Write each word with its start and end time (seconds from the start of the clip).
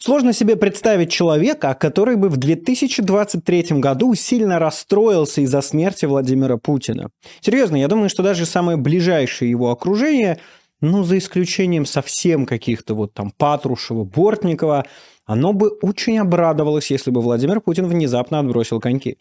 Сложно 0.00 0.32
себе 0.32 0.54
представить 0.54 1.10
человека, 1.10 1.74
который 1.74 2.14
бы 2.14 2.28
в 2.28 2.36
2023 2.36 3.80
году 3.80 4.14
сильно 4.14 4.60
расстроился 4.60 5.40
из-за 5.40 5.60
смерти 5.60 6.06
Владимира 6.06 6.56
Путина. 6.56 7.10
Серьезно, 7.40 7.74
я 7.74 7.88
думаю, 7.88 8.08
что 8.08 8.22
даже 8.22 8.46
самое 8.46 8.78
ближайшее 8.78 9.50
его 9.50 9.72
окружение, 9.72 10.38
ну, 10.80 11.02
за 11.02 11.18
исключением 11.18 11.84
совсем 11.84 12.46
каких-то 12.46 12.94
вот 12.94 13.12
там 13.12 13.32
Патрушева, 13.36 14.04
Бортникова, 14.04 14.86
оно 15.26 15.52
бы 15.52 15.70
очень 15.82 16.18
обрадовалось, 16.20 16.92
если 16.92 17.10
бы 17.10 17.20
Владимир 17.20 17.60
Путин 17.60 17.86
внезапно 17.88 18.38
отбросил 18.38 18.78
коньки. 18.78 19.18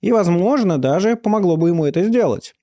И, 0.00 0.12
возможно, 0.12 0.78
даже 0.78 1.16
помогло 1.16 1.56
бы 1.56 1.70
ему 1.70 1.86
это 1.86 2.04
сделать 2.04 2.54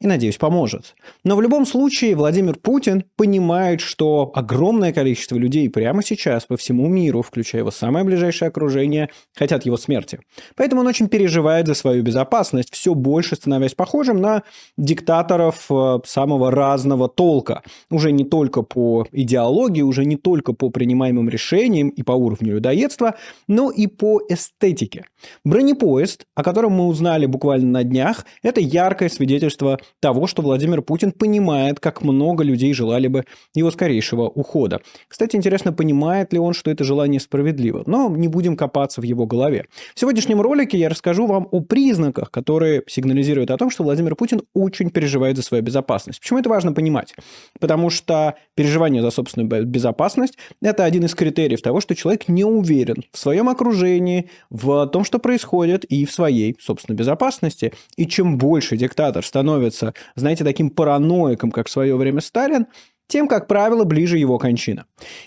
и, 0.00 0.06
надеюсь, 0.06 0.36
поможет. 0.36 0.94
Но 1.24 1.34
в 1.34 1.42
любом 1.42 1.66
случае 1.66 2.14
Владимир 2.14 2.56
Путин 2.56 3.04
понимает, 3.16 3.80
что 3.80 4.30
огромное 4.32 4.92
количество 4.92 5.36
людей 5.36 5.68
прямо 5.68 6.04
сейчас 6.04 6.46
по 6.46 6.56
всему 6.56 6.86
миру, 6.86 7.22
включая 7.22 7.62
его 7.62 7.72
самое 7.72 8.04
ближайшее 8.04 8.48
окружение, 8.48 9.10
хотят 9.34 9.66
его 9.66 9.76
смерти. 9.76 10.20
Поэтому 10.54 10.82
он 10.82 10.86
очень 10.86 11.08
переживает 11.08 11.66
за 11.66 11.74
свою 11.74 12.02
безопасность, 12.04 12.72
все 12.72 12.94
больше 12.94 13.34
становясь 13.34 13.74
похожим 13.74 14.20
на 14.20 14.44
диктаторов 14.76 15.66
э, 15.70 15.98
самого 16.04 16.52
разного 16.52 17.08
толка. 17.08 17.62
Уже 17.90 18.12
не 18.12 18.24
только 18.24 18.62
по 18.62 19.04
идеологии, 19.10 19.82
уже 19.82 20.04
не 20.04 20.16
только 20.16 20.52
по 20.52 20.70
принимаемым 20.70 21.28
решениям 21.28 21.88
и 21.88 22.04
по 22.04 22.12
уровню 22.12 22.54
людоедства, 22.54 23.16
но 23.48 23.70
и 23.72 23.88
по 23.88 24.20
эстетике. 24.28 25.06
Бронепоезд, 25.44 26.24
о 26.36 26.44
котором 26.44 26.72
мы 26.72 26.86
узнали 26.86 27.26
буквально 27.26 27.70
на 27.70 27.84
днях, 27.84 28.24
это 28.42 28.60
яркое 28.60 29.08
свидетельство 29.08 29.78
того, 30.00 30.26
что 30.26 30.42
Владимир 30.42 30.82
Путин 30.82 31.12
понимает, 31.12 31.80
как 31.80 32.02
много 32.02 32.44
людей 32.44 32.72
желали 32.72 33.08
бы 33.08 33.24
его 33.54 33.70
скорейшего 33.70 34.22
ухода. 34.22 34.80
Кстати, 35.08 35.36
интересно, 35.36 35.72
понимает 35.72 36.32
ли 36.32 36.38
он, 36.38 36.54
что 36.54 36.70
это 36.70 36.84
желание 36.84 37.20
справедливо. 37.20 37.82
Но 37.86 38.08
не 38.08 38.28
будем 38.28 38.56
копаться 38.56 39.00
в 39.00 39.04
его 39.04 39.26
голове. 39.26 39.66
В 39.94 40.00
сегодняшнем 40.00 40.40
ролике 40.40 40.78
я 40.78 40.88
расскажу 40.88 41.26
вам 41.26 41.48
о 41.50 41.60
признаках, 41.60 42.30
которые 42.30 42.82
сигнализируют 42.86 43.50
о 43.50 43.56
том, 43.56 43.70
что 43.70 43.84
Владимир 43.84 44.14
Путин 44.16 44.42
очень 44.54 44.90
переживает 44.90 45.36
за 45.36 45.42
свою 45.42 45.62
безопасность. 45.62 46.20
Почему 46.20 46.38
это 46.38 46.48
важно 46.48 46.72
понимать? 46.72 47.14
Потому 47.60 47.90
что 47.90 48.34
переживание 48.54 49.02
за 49.02 49.10
собственную 49.10 49.64
безопасность– 49.66 50.38
это 50.62 50.84
один 50.84 51.04
из 51.04 51.14
критериев 51.14 51.62
того, 51.62 51.80
что 51.80 51.94
человек 51.94 52.28
не 52.28 52.44
уверен 52.44 53.04
в 53.12 53.18
своем 53.18 53.48
окружении, 53.48 54.30
в 54.50 54.86
том, 54.88 55.04
что 55.04 55.18
происходит, 55.18 55.84
и 55.84 56.04
в 56.04 56.12
своей 56.12 56.56
собственной 56.60 56.96
безопасности. 56.96 57.72
И 57.96 58.06
чем 58.06 58.38
больше 58.38 58.76
диктатор 58.76 59.24
становится 59.24 59.77
становится, 59.78 59.94
знаете, 60.16 60.44
таким 60.44 60.70
параноиком, 60.70 61.50
как 61.50 61.68
в 61.68 61.70
свое 61.70 61.96
время 61.96 62.20
Сталин, 62.20 62.66
тем, 63.06 63.26
как 63.26 63.46
правило, 63.46 63.84
ближе 63.84 64.18
его 64.18 64.38
кончина. 64.38 64.84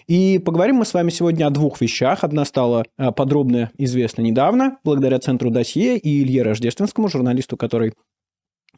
И 0.08 0.38
поговорим 0.38 0.78
мы 0.78 0.86
с 0.86 0.94
вами 0.94 1.10
сегодня 1.10 1.48
о 1.48 1.50
двух 1.50 1.82
вещах. 1.82 2.24
Одна 2.24 2.46
стала 2.46 2.86
а, 2.98 3.12
подробно 3.12 3.72
известна 3.78 4.22
недавно, 4.22 4.78
благодаря 4.84 5.18
Центру 5.18 5.50
досье 5.50 5.98
и 5.98 6.22
Илье 6.22 6.44
Рождественскому, 6.44 7.08
журналисту, 7.08 7.58
который 7.58 7.94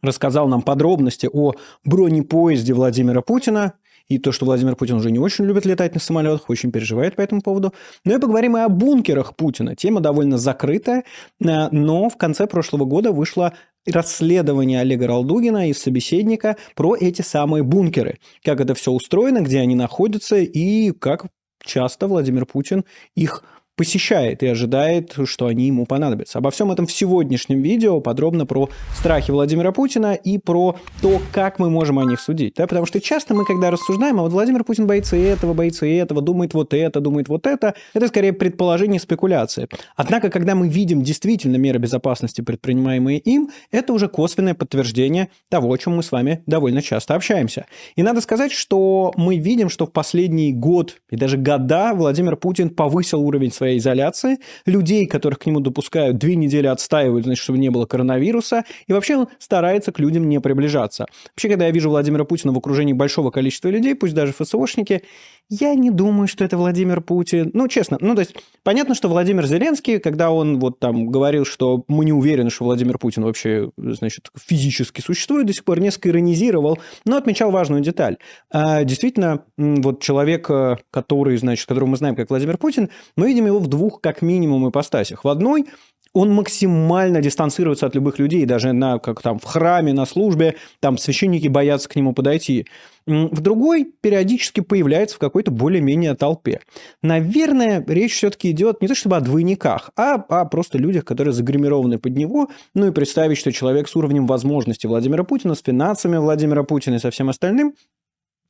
рассказал 0.02 0.48
нам 0.48 0.62
подробности 0.62 1.30
о 1.32 1.54
бронепоезде 1.84 2.74
Владимира 2.74 3.22
Путина, 3.22 3.74
и 4.10 4.18
то, 4.20 4.32
что 4.32 4.46
Владимир 4.46 4.76
Путин 4.76 4.96
уже 4.96 5.12
не 5.12 5.20
очень 5.20 5.46
любит 5.46 5.66
летать 5.66 5.94
на 5.94 6.00
самолетах, 6.00 6.50
очень 6.50 6.72
переживает 6.72 7.16
по 7.16 7.22
этому 7.22 7.42
поводу. 7.42 7.74
Ну 8.04 8.16
и 8.16 8.20
поговорим 8.20 8.58
и 8.58 8.62
о 8.62 8.70
бункерах 8.70 9.36
Путина. 9.36 9.76
Тема 9.76 10.02
довольно 10.02 10.38
закрытая, 10.38 11.04
а, 11.46 11.70
но 11.72 12.10
в 12.10 12.18
конце 12.18 12.48
прошлого 12.48 12.86
года 12.86 13.12
вышла 13.12 13.54
расследование 13.86 14.80
Олега 14.82 15.08
Ралдугина 15.08 15.70
и 15.70 15.74
собеседника 15.74 16.58
про 16.76 16.96
эти 16.96 17.22
самые 17.22 17.64
бункеры. 17.64 18.20
Как 18.44 18.62
это 18.62 18.74
все 18.74 18.92
устроено, 18.92 19.42
где 19.42 19.60
они 19.60 19.76
находятся 19.76 20.38
и 20.38 20.92
как 20.92 21.28
часто 21.66 22.08
Владимир 22.08 22.46
Путин 22.46 22.86
их 23.16 23.44
посещает 23.76 24.44
и 24.44 24.48
ожидает, 24.48 25.16
что 25.26 25.48
они 25.48 25.68
ему 25.68 25.86
понадобятся. 25.86 26.40
Обо 26.40 26.52
всем 26.52 26.72
этом 26.72 26.86
в 26.86 26.92
сегодняшнем 26.92 27.62
видео 27.62 28.00
подробно 28.02 28.46
про 28.46 28.70
страхи 28.96 29.32
Владимира 29.32 29.72
Путина 29.72 30.14
и 30.14 30.38
про 30.38 30.76
то, 31.02 31.22
как 31.32 31.60
мы 31.60 31.70
можем 31.70 32.00
о 32.00 32.06
них 32.06 32.20
судить. 32.20 32.54
Да? 32.56 32.68
Потому 32.68 32.86
что 32.86 33.02
часто 33.02 33.34
мы, 33.34 33.46
когда 33.46 33.72
рассуждаем, 33.72 34.20
а 34.20 34.24
вот 34.24 34.32
Владимир 34.32 34.64
Путин 34.64 34.86
боится 34.86 35.16
этого, 35.16 35.54
боится 35.54 35.86
этого, 35.88 36.22
думает 36.22 36.54
вот 36.54 36.74
это, 36.74 37.00
думает 37.00 37.30
вот 37.30 37.48
это, 37.48 37.74
это 37.94 38.08
скорее 38.08 38.34
предположение, 38.34 39.00
спекуляция. 39.00 39.68
Однако, 39.96 40.30
когда 40.30 40.54
мы 40.54 40.68
видим 40.68 41.02
действительно 41.02 41.56
меры 41.56 41.80
безопасности, 41.80 42.42
предпринимаемые 42.42 43.18
им, 43.20 43.50
это 43.72 43.94
уже 43.94 44.08
косвенное 44.08 44.54
подтверждение 44.54 45.30
того, 45.50 45.72
о 45.72 45.78
чем 45.78 45.96
мы 45.96 46.04
с 46.04 46.12
вами 46.12 46.44
довольно 46.46 46.82
часто 46.82 47.16
общаемся. 47.16 47.66
И 47.96 48.04
надо 48.04 48.22
сказать, 48.22 48.52
что 48.52 49.14
мы 49.18 49.38
видим, 49.38 49.70
что 49.70 49.86
в 49.86 49.92
последний 49.92 50.54
год 50.54 50.98
и 51.10 51.16
даже 51.16 51.38
года 51.38 51.94
Владимир 51.96 52.36
Путин 52.36 52.70
повысил 52.70 53.22
уровень 53.22 53.52
своей 53.64 53.78
изоляции, 53.80 54.40
людей, 54.66 55.08
которых 55.08 55.40
к 55.40 55.46
нему 55.46 55.62
допускают, 55.62 56.18
две 56.18 56.36
недели 56.36 56.68
отстаивают, 56.68 57.24
значит, 57.24 57.42
чтобы 57.42 57.60
не 57.60 57.70
было 57.70 57.86
коронавируса, 57.86 58.66
и 58.88 58.94
вообще 58.94 59.16
он 59.16 59.28
старается 59.40 59.94
к 59.94 60.00
людям 60.00 60.28
не 60.28 60.42
приближаться. 60.42 61.06
Вообще, 61.30 61.48
когда 61.48 61.66
я 61.66 61.72
вижу 61.72 61.90
Владимира 61.90 62.26
Путина 62.26 62.52
в 62.52 62.58
окружении 62.58 62.92
большого 62.92 63.32
количества 63.32 63.70
людей, 63.70 63.96
пусть 63.96 64.14
даже 64.14 64.34
ФСОшники, 64.34 65.04
я 65.50 65.76
не 65.76 65.92
думаю, 65.92 66.28
что 66.28 66.44
это 66.44 66.58
Владимир 66.58 67.02
Путин. 67.02 67.52
Ну, 67.54 67.68
честно, 67.68 67.98
ну, 68.02 68.16
то 68.16 68.22
есть, 68.22 68.36
понятно, 68.64 68.96
что 68.96 69.08
Владимир 69.08 69.46
Зеленский, 69.46 70.00
когда 70.00 70.32
он 70.32 70.60
вот 70.60 70.80
там 70.80 71.08
говорил, 71.08 71.46
что 71.46 71.84
мы 71.88 72.06
не 72.06 72.14
уверены, 72.14 72.50
что 72.50 72.66
Владимир 72.66 72.98
Путин 72.98 73.24
вообще, 73.24 73.70
значит, 73.78 74.30
физически 74.38 75.02
существует, 75.02 75.46
до 75.46 75.54
сих 75.54 75.64
пор 75.64 75.80
несколько 75.80 76.10
иронизировал, 76.10 76.80
но 77.06 77.18
отмечал 77.18 77.52
важную 77.52 77.82
деталь. 77.82 78.18
А, 78.52 78.84
действительно, 78.84 79.44
вот 79.58 80.02
человек, 80.02 80.50
э, 80.50 80.78
который, 80.92 81.38
значит, 81.38 81.68
которого 81.68 81.90
мы 81.90 81.98
знаем 81.98 82.16
как 82.16 82.30
Владимир 82.30 82.58
Путин, 82.58 82.90
мы 83.16 83.28
видим 83.28 83.46
его 83.46 83.53
в 83.60 83.68
двух, 83.68 84.02
как 84.02 84.22
минимум, 84.22 84.70
ипостасях. 84.70 85.24
В 85.24 85.28
одной 85.28 85.66
он 86.14 86.32
максимально 86.32 87.22
дистанцируется 87.22 87.88
от 87.88 87.96
любых 87.96 88.20
людей, 88.20 88.46
даже 88.46 88.72
на, 88.72 89.00
как 89.00 89.22
там, 89.22 89.40
в 89.40 89.44
храме, 89.46 89.94
на 89.94 90.06
службе, 90.06 90.56
там 90.80 91.00
священники 91.00 91.48
боятся 91.48 91.90
к 91.90 91.96
нему 91.96 92.14
подойти. 92.14 92.68
В 93.08 93.42
другой 93.42 93.92
периодически 94.00 94.62
появляется 94.62 95.16
в 95.16 95.20
какой-то 95.20 95.52
более-менее 95.52 96.14
толпе. 96.14 96.62
Наверное, 97.02 97.84
речь 97.86 98.14
все-таки 98.14 98.52
идет 98.52 98.82
не 98.82 98.88
то 98.88 98.96
чтобы 98.96 99.18
о 99.18 99.22
двойниках, 99.22 99.90
а 99.98 100.14
о 100.14 100.46
просто 100.46 100.78
людях, 100.78 101.04
которые 101.04 101.34
загримированы 101.34 101.98
под 101.98 102.16
него. 102.16 102.48
Ну 102.76 102.88
и 102.88 102.92
представить, 102.92 103.40
что 103.40 103.52
человек 103.52 103.90
с 103.90 103.96
уровнем 103.96 104.28
возможностей 104.28 104.88
Владимира 104.88 105.24
Путина, 105.24 105.56
с 105.56 105.64
финансами 105.64 106.18
Владимира 106.18 106.64
Путина 106.64 106.96
и 106.96 107.00
со 107.00 107.10
всем 107.10 107.30
остальным– 107.30 107.74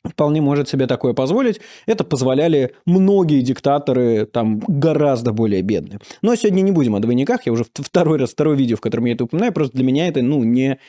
вполне 0.06 0.42
может 0.42 0.68
себе 0.70 0.88
такое 0.88 1.14
позволить. 1.14 1.62
Это 1.86 2.04
позволяли 2.04 2.76
многие 2.86 3.42
диктаторы, 3.42 4.26
там, 4.26 4.60
гораздо 4.68 5.32
более 5.32 5.62
бедные. 5.62 6.00
Но 6.22 6.36
сегодня 6.36 6.62
не 6.62 6.72
будем 6.72 6.96
о 6.96 7.00
двойниках, 7.00 7.46
я 7.46 7.52
уже 7.52 7.66
второй 7.74 8.18
раз, 8.18 8.32
второе 8.32 8.56
видео, 8.56 8.78
в 8.78 8.82
котором 8.82 9.06
я 9.06 9.14
это 9.14 9.24
упоминаю, 9.24 9.54
просто 9.54 9.78
для 9.78 9.86
меня 9.86 10.08
это, 10.08 10.22
ну, 10.22 10.44
не 10.44 10.80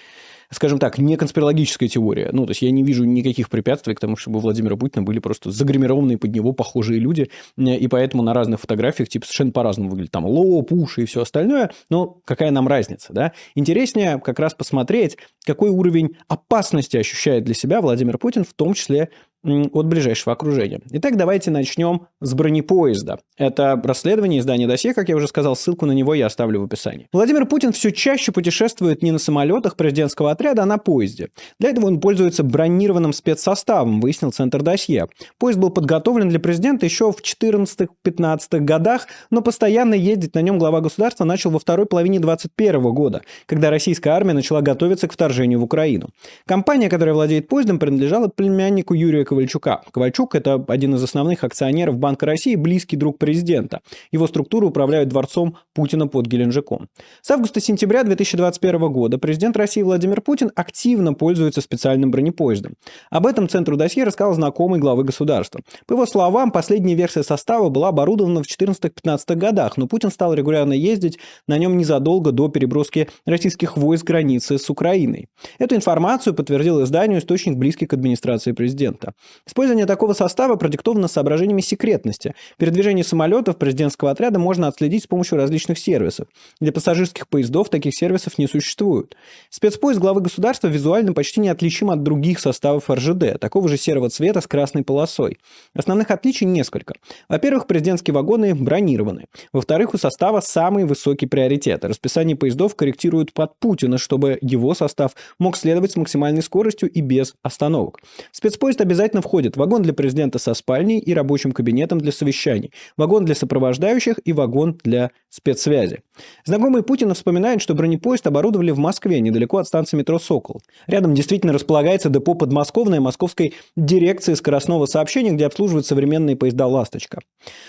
скажем 0.55 0.79
так, 0.79 0.99
не 0.99 1.17
конспирологическая 1.17 1.89
теория. 1.89 2.31
Ну, 2.33 2.47
то 2.47 2.53
есть 2.53 2.63
я 2.63 2.71
не 2.71 2.83
вижу 2.83 3.05
никаких 3.05 3.51
препятствий 3.51 3.95
к 3.95 4.01
тому, 4.01 4.17
чтобы 4.17 4.39
у 4.39 4.41
Владимира 4.41 4.77
Путина 4.77 5.03
были 5.03 5.19
просто 5.19 5.51
загримированные 5.51 6.17
под 6.17 6.35
него 6.35 6.53
похожие 6.53 7.01
люди, 7.01 7.31
и 7.57 7.89
поэтому 7.89 8.23
на 8.23 8.33
разных 8.33 8.61
фотографиях 8.61 9.09
типа 9.09 9.27
совершенно 9.27 9.53
по-разному 9.53 9.91
выглядит. 9.91 10.13
Там 10.13 10.25
лоб, 10.25 10.73
уши 10.73 11.03
и 11.03 11.07
все 11.07 11.23
остальное, 11.23 11.71
но 11.91 12.21
какая 12.25 12.51
нам 12.51 12.69
разница, 12.69 13.13
да? 13.13 13.33
Интереснее 13.55 14.21
как 14.21 14.39
раз 14.39 14.55
посмотреть, 14.55 15.17
какой 15.45 15.71
уровень 15.71 16.17
опасности 16.29 16.97
ощущает 16.97 17.45
для 17.45 17.55
себя 17.55 17.81
Владимир 17.81 18.19
Путин, 18.19 18.45
в 18.45 18.55
том 18.55 18.75
числе 18.75 19.11
от 19.45 19.87
ближайшего 19.87 20.33
окружения. 20.33 20.81
Итак, 20.91 21.17
давайте 21.17 21.51
начнем 21.51 22.07
с 22.21 22.35
бронепоезда. 22.35 23.21
Это 23.37 23.81
расследование 23.85 24.41
издания 24.41 24.67
«Досье», 24.67 24.95
как 24.95 25.09
я 25.09 25.17
уже 25.17 25.29
сказал, 25.29 25.55
ссылку 25.55 25.87
на 25.87 25.93
него 25.93 26.15
я 26.15 26.27
оставлю 26.27 26.61
в 26.61 26.65
описании. 26.65 27.09
Владимир 27.13 27.47
Путин 27.47 27.73
все 27.73 27.93
чаще 27.93 28.33
путешествует 28.33 29.03
не 29.03 29.13
на 29.13 29.19
самолетах 29.19 29.77
президентского 29.77 30.31
отряда, 30.31 30.63
а 30.63 30.67
на 30.67 30.79
поезде. 30.79 31.29
Для 31.61 31.71
этого 31.71 31.87
он 31.87 32.01
пользуется 32.01 32.43
бронированным 32.43 33.13
спецсоставом, 33.13 34.01
выяснил 34.01 34.33
Центр 34.33 34.63
«Досье». 34.63 35.09
Поезд 35.39 35.59
был 35.59 35.71
подготовлен 35.71 36.29
для 36.29 36.41
президента 36.41 36.87
еще 36.87 37.13
в 37.13 37.21
14-15 37.21 38.61
годах, 38.61 39.07
но 39.31 39.43
постоянно 39.43 39.95
ездить 39.95 40.35
на 40.35 40.43
нем 40.43 40.59
глава 40.59 40.81
государства 40.81 41.25
начал 41.25 41.51
во 41.51 41.59
второй 41.59 41.87
половине 41.87 42.19
21 42.21 42.83
года, 42.95 43.23
когда 43.47 43.71
российская 43.71 44.11
армия 44.11 44.33
начала 44.33 44.63
готовиться 44.63 45.09
к 45.09 45.13
вторжению 45.13 45.61
в 45.61 45.65
Украину. 45.65 46.09
Компания, 46.47 46.89
которая 46.89 47.15
владеет 47.15 47.49
поездом, 47.49 47.79
принадлежала 47.79 48.29
племяннику 48.29 48.95
Юрия 48.95 49.25
Ковальчука. 49.35 49.83
Ковальчук– 49.93 50.35
это 50.37 50.65
один 50.69 50.95
из 50.95 51.03
основных 51.03 51.43
акционеров 51.43 51.99
Банка 51.99 52.25
России, 52.25 52.55
близкий 52.55 52.97
друг 52.97 53.19
президента. 53.19 53.81
Его 54.13 54.29
структуру 54.29 54.69
управляют 54.69 55.09
дворцом 55.09 55.57
Путина 55.75 56.07
под 56.07 56.27
Геленджиком. 56.27 56.89
С 57.21 57.33
августа-сентября 57.33 58.05
2021 58.05 58.93
года 58.93 59.19
президент 59.19 59.57
России 59.57 59.83
Владимир 59.83 60.21
Путин 60.21 60.53
активно 60.55 61.15
пользуется 61.15 61.61
специальным 61.61 62.13
бронепоездом. 62.13 62.75
Об 63.11 63.27
этом 63.27 63.49
Центру 63.49 63.77
досье 63.77 64.05
рассказал 64.05 64.35
знакомый 64.35 64.79
главы 64.79 65.03
государства. 65.03 65.61
По 65.87 65.95
его 65.95 66.07
словам, 66.07 66.53
последняя 66.53 66.95
версия 66.95 67.25
состава 67.25 67.71
была 67.71 67.89
оборудована 67.89 68.41
в 68.41 68.47
14-15 68.47 69.35
годах, 69.35 69.77
но 69.77 69.89
Путин 69.89 70.13
стал 70.13 70.35
регулярно 70.35 70.75
ездить 70.75 71.19
на 71.49 71.59
нем 71.59 71.77
незадолго 71.77 72.31
до 72.31 72.49
переброски 72.49 73.09
российских 73.27 73.77
войск 73.77 74.07
границы 74.07 74.59
с 74.59 74.71
Украиной. 74.71 75.27
Эту 75.59 75.75
информацию 75.75 76.35
подтвердил 76.35 76.85
изданию 76.85 77.19
источник 77.19 77.57
близкий 77.57 77.87
к 77.87 77.93
администрации 77.95 78.53
президента. 78.53 79.13
Использование 79.47 79.87
такого 79.87 80.13
состава 80.13 80.57
продиктовано 80.57 81.09
соображениями 81.09 81.61
секретности. 81.61 82.35
Передвижение 82.59 83.05
самолетов 83.05 83.57
президентского 83.57 84.11
отряда 84.11 84.39
можно 84.39 84.69
отследить 84.69 85.05
с 85.05 85.07
помощью 85.07 85.39
различных 85.39 85.79
сервисов. 85.79 86.29
Для 86.61 86.73
пассажирских 86.73 87.29
поездов 87.29 87.69
таких 87.69 87.95
сервисов 87.95 88.39
не 88.39 88.47
существует. 88.47 89.17
Спецпоезд 89.51 90.01
главы 90.01 90.21
государства 90.21 90.69
визуально 90.69 91.13
почти 91.13 91.41
неотличим 91.41 91.91
от 91.91 92.03
других 92.03 92.39
составов 92.39 92.91
РЖД, 92.91 93.39
такого 93.41 93.69
же 93.69 93.77
серого 93.77 94.11
цвета 94.11 94.41
с 94.41 94.47
красной 94.47 94.83
полосой. 94.83 95.39
Основных 95.75 96.11
отличий 96.11 96.47
несколько. 96.47 96.95
Во-первых, 97.29 97.67
президентские 97.67 98.15
вагоны 98.15 98.55
бронированы. 98.55 99.27
Во-вторых, 99.53 99.95
у 99.95 99.99
состава 99.99 100.41
самый 100.41 100.85
высокий 100.85 101.27
приоритет. 101.27 101.85
Расписание 101.85 102.37
поездов 102.37 102.75
корректируют 102.75 103.33
под 103.33 103.59
Путина, 103.59 103.99
чтобы 103.99 104.39
его 104.41 104.75
состав 104.75 105.13
мог 105.39 105.57
следовать 105.57 105.93
с 105.93 105.97
максимальной 105.97 106.43
скоростью 106.43 106.91
и 106.91 107.01
без 107.01 107.35
остановок. 107.43 108.01
Спецпоезд 108.33 108.81
обязательно 108.81 109.14
входит 109.23 109.57
вагон 109.57 109.83
для 109.83 109.93
президента 109.93 110.39
со 110.39 110.55
спальней 110.55 110.99
и 110.99 111.15
рабочим 111.15 111.53
кабинетом 111.53 112.01
для 112.01 112.13
совещаний, 112.13 112.73
вагон 112.97 113.25
для 113.25 113.35
сопровождающих 113.35 114.21
и 114.25 114.33
вагон 114.33 114.79
для 114.85 115.11
спецсвязи. 115.31 116.01
Знакомый 116.45 116.83
Путина 116.83 117.15
вспоминает, 117.15 117.61
что 117.61 117.75
бронепоезд 117.75 118.27
оборудовали 118.27 118.71
в 118.71 118.79
Москве, 118.79 119.21
недалеко 119.21 119.59
от 119.59 119.67
станции 119.67 119.97
метро 119.97 120.19
«Сокол». 120.19 120.63
Рядом 120.87 121.15
действительно 121.15 121.53
располагается 121.53 122.09
депо 122.09 122.35
подмосковной 122.35 123.01
Московской 123.01 123.55
дирекции 123.77 124.35
скоростного 124.35 124.87
сообщения, 124.87 125.33
где 125.33 125.47
обслуживают 125.47 125.87
современные 125.87 126.37
поезда 126.37 126.67
«Ласточка». 126.67 127.21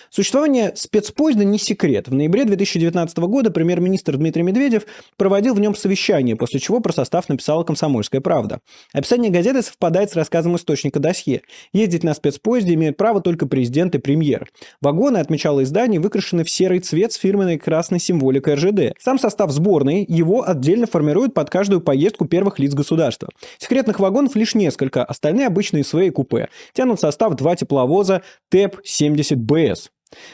Существование 0.10 0.74
спецпоезда 0.76 1.44
не 1.44 1.58
секрет. 1.58 2.08
В 2.08 2.14
ноябре 2.14 2.46
2019 2.46 3.18
года 3.18 3.52
премьер-министр 3.52 4.18
Дмитрий 4.18 4.44
Медведев 4.44 4.86
проводил 5.18 5.56
в 5.56 5.60
нем 5.60 5.76
совещание, 5.76 6.36
после 6.36 6.60
чего 6.60 6.80
про 6.80 6.94
состав 6.94 7.30
написала 7.30 7.64
«Комсомольская 7.64 8.22
правда». 8.22 8.60
Описание 8.94 9.32
газеты 9.32 9.62
совпадает 9.62 10.12
с 10.12 10.16
рассказом 10.16 10.56
источника 10.56 11.00
досье. 11.00 11.25
Ездить 11.74 12.04
на 12.04 12.14
спецпоезде 12.14 12.74
имеют 12.74 12.98
право 12.98 13.22
только 13.22 13.48
президент 13.48 13.96
и 13.96 14.00
премьер. 14.00 14.48
Вагоны, 14.82 15.18
отмечало 15.18 15.64
издание, 15.64 16.00
выкрашены 16.00 16.44
в 16.44 16.50
серый 16.50 16.80
цвет 16.80 17.14
с 17.14 17.16
фирменной 17.16 17.58
красной 17.58 18.00
символикой 18.00 18.56
РЖД. 18.56 18.96
Сам 19.00 19.20
состав 19.20 19.52
сборной 19.52 20.06
его 20.08 20.48
отдельно 20.48 20.88
формируют 20.88 21.34
под 21.34 21.50
каждую 21.50 21.82
поездку 21.82 22.26
первых 22.26 22.60
лиц 22.60 22.74
государства. 22.74 23.30
Секретных 23.58 24.00
вагонов 24.00 24.36
лишь 24.36 24.56
несколько, 24.56 25.04
остальные 25.04 25.48
обычные 25.48 25.84
свои 25.84 26.10
купе. 26.10 26.50
Тянут 26.74 27.00
состав 27.00 27.36
два 27.36 27.56
тепловоза 27.56 28.22
ТЭП-70БС. 28.52 29.90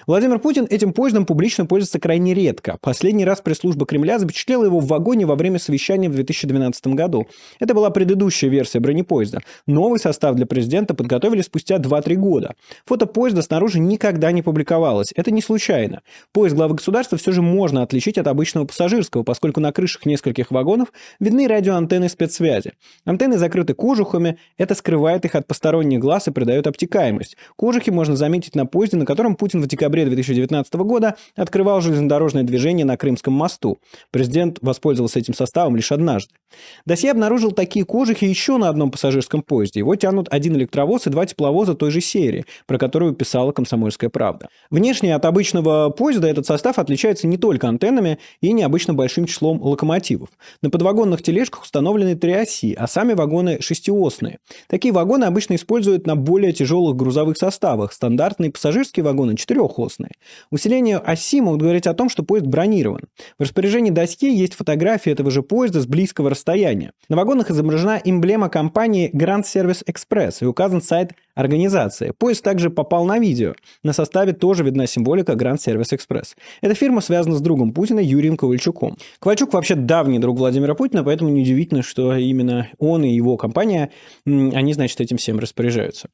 Владимир 0.06 0.40
Путин 0.40 0.68
этим 0.70 0.94
поездом 0.94 1.26
публично 1.26 1.66
пользуется 1.66 2.00
крайне 2.00 2.34
редко. 2.34 2.78
Последний 2.82 3.26
раз 3.26 3.42
пресс-служба 3.42 3.86
Кремля 3.86 4.20
запечатлела 4.20 4.66
его 4.66 4.80
в 4.80 4.88
вагоне 4.88 5.26
во 5.26 5.36
время 5.36 5.60
совещания 5.60 6.10
в 6.10 6.14
2012 6.14 6.88
году. 6.88 7.28
Это 7.60 7.74
была 7.74 7.90
предыдущая 7.90 8.50
версия 8.50 8.80
бронепоезда. 8.80 9.42
Новый 9.68 10.00
состав 10.00 10.36
для 10.36 10.46
президента 10.46 10.94
подготовили 10.94 11.42
спустя 11.42 11.78
2-3 11.78 12.16
года. 12.16 12.56
Фото 12.86 13.06
поезда 13.06 13.42
снаружи 13.42 13.80
никогда 13.80 14.32
не 14.32 14.42
публиковалось. 14.42 15.14
Это 15.16 15.32
не 15.32 15.42
случайно. 15.42 16.02
Поезд 16.34 16.56
главы 16.56 16.76
государства 16.76 17.18
все 17.18 17.32
же 17.32 17.42
можно 17.42 17.82
отличить 17.82 18.18
от 18.18 18.28
обычного 18.28 18.66
пассажирского, 18.66 19.24
поскольку 19.24 19.60
на 19.60 19.72
крышах 19.72 20.06
нескольких 20.06 20.52
вагонов 20.52 20.92
видны 21.20 21.48
радиоантенны 21.48 22.10
спецсвязи. 22.10 22.74
Антенны 23.06 23.38
закрыты 23.38 23.74
кожухами, 23.74 24.38
это 24.58 24.76
скрывает 24.76 25.26
их 25.26 25.36
от 25.36 25.48
посторонних 25.48 26.00
глаз 26.00 26.28
и 26.28 26.32
придает 26.32 26.68
обтекаемость. 26.68 27.38
Кожухи 27.56 27.90
можно 27.90 28.16
заметить 28.16 28.56
на 28.56 28.66
поезде, 28.66 28.98
на 28.98 29.06
котором 29.06 29.36
Путин 29.36 29.61
в 29.62 29.68
декабре 29.68 30.06
2019 30.06 30.74
года 30.76 31.16
открывал 31.36 31.82
железнодорожное 31.82 32.44
движение 32.44 32.86
на 32.86 32.98
Крымском 32.98 33.34
мосту. 33.34 33.80
Президент 34.12 34.60
воспользовался 34.62 35.20
этим 35.20 35.34
составом 35.34 35.76
лишь 35.76 35.92
однажды. 35.92 36.34
Досье 36.86 37.12
обнаружил 37.12 37.52
такие 37.52 37.86
кожухи 37.86 38.26
еще 38.26 38.58
на 38.58 38.70
одном 38.70 38.92
пассажирском 38.92 39.42
поезде. 39.42 39.80
Его 39.80 39.96
тянут 39.96 40.28
один 40.30 40.56
электровоз 40.56 41.08
и 41.08 41.10
два 41.10 41.26
тепловоза 41.26 41.76
той 41.76 41.92
же 41.92 42.02
серии, 42.02 42.46
про 42.66 42.78
которую 42.78 43.14
писала 43.14 43.52
«Комсомольская 43.52 44.10
правда». 44.10 44.50
Внешне 44.70 45.16
от 45.16 45.26
обычного 45.26 45.90
поезда 45.90 46.28
этот 46.28 46.46
состав 46.46 46.80
отличается 46.80 47.28
не 47.28 47.38
только 47.38 47.68
антеннами 47.68 48.20
и 48.42 48.52
необычно 48.52 48.94
большим 48.94 49.26
числом 49.26 49.62
локомотивов. 49.62 50.30
На 50.62 50.70
подвагонных 50.70 51.22
тележках 51.22 51.64
установлены 51.64 52.16
три 52.16 52.34
оси, 52.34 52.74
а 52.74 52.88
сами 52.88 53.14
вагоны 53.14 53.62
шестиосные. 53.62 54.40
Такие 54.68 54.94
вагоны 54.94 55.26
обычно 55.26 55.56
используют 55.56 56.08
на 56.08 56.16
более 56.16 56.52
тяжелых 56.52 56.96
грузовых 56.96 57.38
составах. 57.38 57.94
Стандартные 57.94 58.52
пассажирские 58.52 59.04
вагоны 59.04 59.36
трехосные. 59.52 60.12
Усиление 60.50 60.98
оси 60.98 61.42
могут 61.42 61.62
говорить 61.62 61.86
о 61.86 61.94
том, 61.94 62.08
что 62.08 62.24
поезд 62.24 62.46
бронирован. 62.46 63.02
В 63.38 63.42
распоряжении 63.42 63.92
досье 63.92 64.34
есть 64.34 64.54
фотографии 64.54 65.12
этого 65.12 65.30
же 65.30 65.44
поезда 65.44 65.82
с 65.82 65.86
близкого 65.86 66.30
расстояния. 66.30 66.94
На 67.10 67.18
вагонах 67.18 67.52
изображена 67.52 68.02
эмблема 68.06 68.48
компании 68.48 69.12
Grand 69.14 69.44
Service 69.44 69.84
Express 69.86 70.38
и 70.40 70.46
указан 70.46 70.82
сайт 70.82 71.12
организации. 71.36 72.14
Поезд 72.18 72.44
также 72.44 72.70
попал 72.70 73.04
на 73.04 73.20
видео. 73.20 73.54
На 73.84 73.92
составе 73.92 74.32
тоже 74.32 74.64
видна 74.64 74.88
символика 74.88 75.34
Grand 75.34 75.58
Service 75.58 75.92
Express. 75.92 76.36
Эта 76.62 76.74
фирма 76.74 77.02
связана 77.02 77.36
с 77.36 77.42
другом 77.42 77.74
Путина 77.74 78.00
Юрием 78.00 78.38
Ковальчуком. 78.38 78.98
Ковальчук 79.20 79.54
вообще 79.54 79.76
давний 79.76 80.20
друг 80.20 80.38
Владимира 80.38 80.76
Путина, 80.76 81.04
поэтому 81.04 81.30
неудивительно, 81.30 81.84
что 81.84 82.16
именно 82.16 82.70
он 82.80 83.04
и 83.04 83.10
его 83.10 83.36
компания, 83.36 83.92
они, 84.26 84.74
значит, 84.74 85.02
этим 85.02 85.18
всем 85.18 85.40
распоряжаются. 85.40 86.10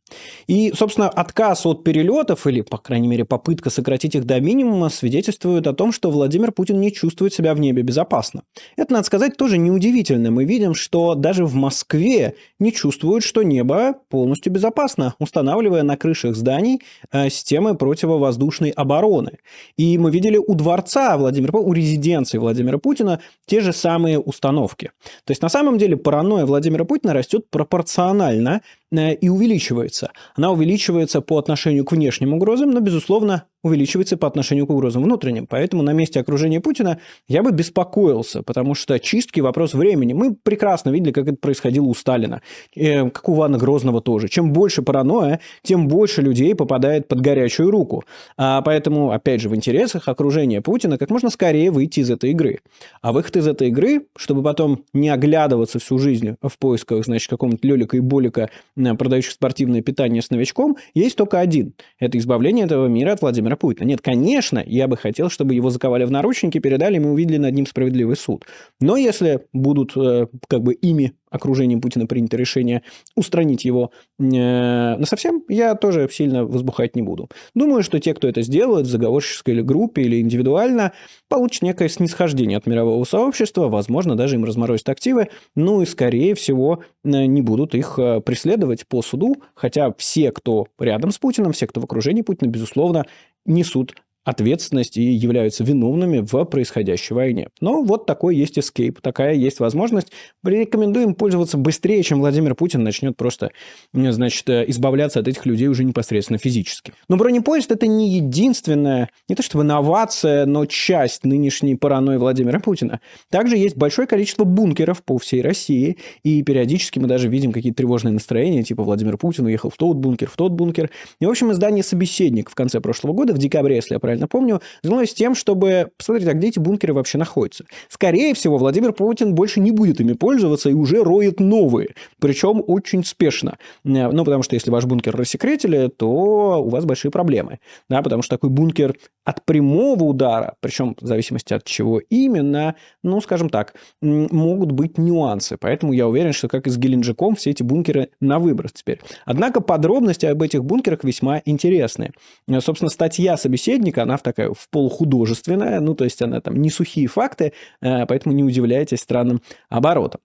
И, 0.47 0.71
собственно, 0.75 1.09
отказ 1.09 1.65
от 1.67 1.83
перелетов, 1.83 2.47
или, 2.47 2.61
по 2.61 2.77
крайней 2.77 3.07
мере, 3.07 3.26
попытка 3.27 3.69
сократить 3.69 4.15
их 4.15 4.25
до 4.25 4.39
минимума, 4.39 4.89
свидетельствует 4.89 5.68
о 5.68 5.74
том, 5.74 5.91
что 5.91 6.09
Владимир 6.09 6.51
Путин 6.51 6.79
не 6.79 6.91
чувствует 6.91 7.33
себя 7.33 7.53
в 7.53 7.59
небе 7.59 7.83
безопасно. 7.83 8.44
Это, 8.75 8.94
надо 8.94 9.06
сказать, 9.06 9.38
тоже 9.38 9.57
неудивительно. 9.57 10.31
Мы 10.31 10.45
видим, 10.45 10.74
что 10.74 11.15
даже 11.15 11.45
в 11.45 11.53
Москве 11.56 12.35
не 12.59 12.71
чувствуют, 12.71 13.24
что 13.24 13.44
небо 13.44 13.95
полностью 14.09 14.51
безопасно 14.51 15.15
устанавливая 15.19 15.83
на 15.83 15.97
крышах 15.97 16.35
зданий 16.35 16.81
э, 17.12 17.29
системы 17.29 17.75
противовоздушной 17.75 18.69
обороны. 18.71 19.39
И 19.77 19.97
мы 19.97 20.12
видели 20.12 20.38
у 20.38 20.53
дворца 20.56 21.18
Владимира 21.18 21.59
у 21.59 21.73
резиденции 21.73 22.38
Владимира 22.38 22.77
Путина 22.77 23.19
те 23.45 23.62
же 23.62 23.73
самые 23.73 24.19
установки. 24.19 24.91
То 25.25 25.31
есть 25.31 25.41
на 25.41 25.50
самом 25.50 25.77
деле 25.77 25.97
паранойя 25.97 26.45
Владимира 26.45 26.85
Путина 26.85 27.13
растет 27.13 27.50
пропорционально 27.50 28.62
и 28.91 29.29
увеличивается. 29.29 30.11
Она 30.35 30.51
увеличивается 30.51 31.21
по 31.21 31.37
отношению 31.37 31.85
к 31.85 31.91
внешним 31.91 32.33
угрозам, 32.33 32.71
но, 32.71 32.79
безусловно, 32.79 33.45
увеличивается 33.63 34.18
по 34.18 34.27
отношению 34.27 34.68
к 34.68 34.69
угрозам 34.69 35.04
внутренним. 35.04 35.48
Поэтому 35.48 35.83
на 35.83 35.92
месте 35.92 36.19
окружения 36.19 36.62
Путина 36.62 37.00
я 37.27 37.44
бы 37.44 37.51
беспокоился, 37.51 38.44
потому 38.44 38.75
что 38.75 39.00
чистки– 39.00 39.39
вопрос 39.42 39.74
времени. 39.74 40.13
Мы 40.13 40.36
прекрасно 40.36 40.89
видели, 40.89 41.12
как 41.12 41.27
это 41.27 41.38
происходило 41.38 41.86
у 41.86 41.94
Сталина, 41.94 42.42
э, 42.75 43.09
как 43.09 43.27
у 43.27 43.36
Ивана 43.36 43.57
Грозного 43.57 44.01
тоже. 44.01 44.27
Чем 44.30 44.54
больше 44.54 44.81
паранойя, 44.81 45.39
тем 45.63 45.88
больше 45.88 46.21
людей 46.21 46.56
попадает 46.56 47.07
под 47.07 47.21
горячую 47.21 47.71
руку. 47.71 48.04
А 48.38 48.62
поэтому, 48.62 49.11
опять 49.11 49.42
же, 49.42 49.49
в 49.49 49.56
интересах 49.56 50.07
окружения 50.07 50.61
Путина 50.61 50.97
как 50.97 51.09
можно 51.09 51.30
скорее 51.30 51.71
выйти 51.71 52.02
из 52.02 52.09
этой 52.09 52.31
игры. 52.31 52.59
А 53.02 53.11
выход 53.11 53.37
из 53.37 53.47
этой 53.47 53.69
игры, 53.69 54.06
чтобы 54.16 54.44
потом 54.44 54.83
не 54.94 55.09
оглядываться 55.09 55.80
всю 55.80 55.97
жизнь 55.97 56.35
в 56.42 56.57
поисках, 56.59 57.06
значит, 57.06 57.30
какого-нибудь 57.30 57.64
Лелика 57.64 57.97
и 57.97 57.99
Болика 57.99 58.49
продающих 58.76 59.31
спортивное 59.31 59.81
питание 59.81 60.21
с 60.21 60.30
новичком, 60.30 60.78
есть 60.94 61.16
только 61.16 61.40
один. 61.40 61.73
Это 61.99 62.18
избавление 62.18 62.66
этого 62.66 62.87
мира 62.87 63.14
от 63.14 63.21
Владимира 63.21 63.46
Путина. 63.56 63.85
Нет, 63.85 64.01
конечно, 64.01 64.63
я 64.66 64.87
бы 64.87 64.97
хотел, 64.97 65.30
чтобы 65.30 65.56
его 65.56 65.69
заковали 65.69 66.04
в 66.04 66.11
наручники, 66.11 66.59
передали, 66.59 66.97
и 66.97 66.99
мы 66.99 67.11
увидели 67.11 67.37
над 67.37 67.54
ним 67.54 67.66
справедливый 67.66 68.16
суд. 68.16 68.45
Но 68.80 68.97
если 68.97 69.42
будут 69.54 69.95
э, 69.95 70.27
как 70.47 70.61
бы 70.61 70.73
ими 70.73 71.13
окружением 71.29 71.81
Путина 71.81 72.07
принято 72.07 72.37
решение 72.37 72.83
устранить 73.15 73.65
его 73.65 73.91
э, 74.19 75.03
совсем, 75.05 75.43
я 75.49 75.75
тоже 75.75 76.07
сильно 76.11 76.45
возбухать 76.45 76.95
не 76.95 77.01
буду. 77.01 77.29
Думаю, 77.53 77.83
что 77.83 77.99
те, 77.99 78.13
кто 78.13 78.27
это 78.27 78.41
сделает 78.41 78.87
в 78.87 78.89
заговорческой 78.89 79.55
или 79.55 79.61
группе, 79.61 80.03
или 80.03 80.19
индивидуально, 80.21 80.93
получат 81.27 81.63
некое 81.63 81.89
снисхождение 81.89 82.57
от 82.57 82.65
мирового 82.65 83.03
сообщества, 83.03 83.67
возможно, 83.67 84.15
даже 84.15 84.35
им 84.35 84.45
разморозят 84.45 84.89
активы, 84.89 85.29
ну 85.55 85.81
и, 85.81 85.85
скорее 85.85 86.35
всего, 86.35 86.83
э, 87.03 87.25
не 87.25 87.41
будут 87.41 87.75
их 87.75 87.97
э, 87.97 88.21
преследовать 88.21 88.87
по 88.87 89.01
суду, 89.01 89.35
хотя 89.55 89.93
все, 89.97 90.31
кто 90.31 90.67
рядом 90.79 91.11
с 91.11 91.17
Путиным, 91.17 91.51
все, 91.51 91.67
кто 91.67 91.81
в 91.81 91.85
окружении 91.85 92.21
Путина, 92.21 92.49
безусловно, 92.49 93.05
несут 93.45 93.95
ответственность 94.27 94.97
и 94.97 95.03
являются 95.03 95.63
виновными 95.63 96.19
в 96.19 96.43
происходящей 96.43 97.15
войне. 97.15 97.47
Но 97.61 97.81
вот 97.81 98.05
такой 98.05 98.35
есть 98.35 98.59
эскейп, 98.59 98.99
такая 98.99 99.33
есть 99.35 99.61
возможность. 99.61 100.11
Рекомендуем 100.43 101.15
пользоваться 101.15 101.57
быстрее, 101.57 102.03
чем 102.03 102.19
Владимир 102.19 102.53
Путин 102.53 102.83
начнет 102.83 103.15
просто, 103.15 103.51
значит, 103.93 104.49
избавляться 104.49 105.21
от 105.21 105.29
этих 105.29 105.45
людей 105.45 105.69
уже 105.69 105.85
непосредственно 105.85 106.37
физически. 106.37 106.91
Но 107.07 107.15
бронепоезд– 107.15 107.71
это 107.73 107.87
не 107.87 108.17
единственная, 108.17 109.09
не 109.29 109.35
то 109.35 109.43
чтобы 109.43 109.63
инновация, 109.63 110.45
но 110.45 110.65
часть 110.65 111.23
нынешней 111.23 111.75
паранойи 111.75 112.17
Владимира 112.17 112.59
Путина. 112.59 112.99
Также 113.31 113.55
есть 113.55 113.77
большое 113.77 114.09
количество 114.09 114.43
бункеров 114.43 115.05
по 115.05 115.17
всей 115.17 115.41
России, 115.41 115.99
и 116.23 116.43
периодически 116.43 116.99
мы 116.99 117.07
даже 117.07 117.29
видим 117.29 117.53
какие-то 117.53 117.77
тревожные 117.77 118.11
настроения, 118.11 118.63
типа 118.63 118.83
Владимир 118.83 119.17
Путин 119.17 119.45
уехал 119.45 119.69
в 119.69 119.77
тот 119.77 119.95
бункер, 119.95 120.29
в 120.29 120.35
тот 120.35 120.51
бункер. 120.51 120.89
И, 121.21 121.25
в 121.25 121.29
общем, 121.29 121.53
издание 121.53 121.81
«Собеседник» 121.81 122.49
в 122.49 122.55
конце 122.55 122.81
прошлого 122.81 123.13
года, 123.13 123.33
в 123.33 123.37
декабре, 123.37 123.77
если 123.77 123.93
я 123.93 123.99
правильно 123.99 124.17
правильно 124.18 124.28
помню, 124.28 124.62
занялось 124.81 125.14
тем, 125.14 125.36
чтобы 125.36 125.92
посмотреть, 125.97 126.28
а 126.28 126.33
где 126.33 126.47
эти 126.47 126.59
бункеры 126.59 126.94
вообще 126.94 127.18
находятся. 127.18 127.66
Скорее 127.90 128.33
всего, 128.33 128.57
Владимир 128.57 128.94
Путин 128.94 129.36
больше 129.36 129.59
не 129.59 129.71
будет 129.71 130.02
ими 130.02 130.14
пользоваться 130.14 130.69
и 130.69 130.74
уже 130.74 131.04
роет 131.04 131.40
новые, 131.40 131.90
причем 132.19 132.64
очень 132.66 133.04
спешно. 133.04 133.57
Э, 133.86 134.12
ну, 134.12 134.26
потому 134.26 134.44
что 134.44 134.56
если 134.56 134.71
ваш 134.71 134.86
бункер 134.86 135.16
рассекретили, 135.16 135.88
то 135.88 136.64
у 136.64 136.69
вас 136.69 136.86
большие 136.86 137.12
проблемы. 137.12 137.59
Да, 137.90 138.02
потому 138.02 138.21
что 138.21 138.36
такой 138.36 138.50
бункер 138.50 138.95
от 139.24 139.45
прямого 139.45 140.04
удара, 140.04 140.56
причем 140.62 140.95
в 141.00 141.06
зависимости 141.06 141.54
от 141.54 141.64
чего 141.64 142.00
именно, 142.00 142.76
ну, 143.04 143.19
скажем 143.21 143.50
так, 143.50 143.74
могут 144.02 144.71
быть 144.71 144.97
нюансы. 144.97 145.57
Поэтому 145.59 145.94
я 145.94 146.07
уверен, 146.07 146.33
что 146.33 146.47
как 146.47 146.68
и 146.68 146.69
с 146.69 146.78
Геленджиком, 146.78 147.36
все 147.36 147.52
эти 147.52 147.64
бункеры 147.64 148.09
на 148.21 148.40
выброс 148.40 148.71
теперь. 148.74 149.02
Однако 149.26 149.62
подробности 149.62 150.26
об 150.26 150.42
этих 150.42 150.64
бункерах 150.64 151.04
весьма 151.04 151.42
интересные. 151.45 152.12
Э, 152.47 152.62
собственно, 152.62 152.90
статья 152.90 153.38
собеседника, 153.38 154.06
она 154.07 154.18
такая 154.18 154.52
в 154.52 154.69
полухудожественная, 154.69 155.80
ну, 155.80 155.94
то 155.94 156.04
есть 156.04 156.21
она 156.21 156.42
там 156.42 156.56
не 156.56 156.69
сухие 156.69 157.07
факты, 157.07 157.54
э, 157.81 158.06
поэтому 158.06 158.33
не 158.33 158.44
удивляйтесь 158.44 159.02
странным 159.02 159.42
оборотом. 159.69 160.21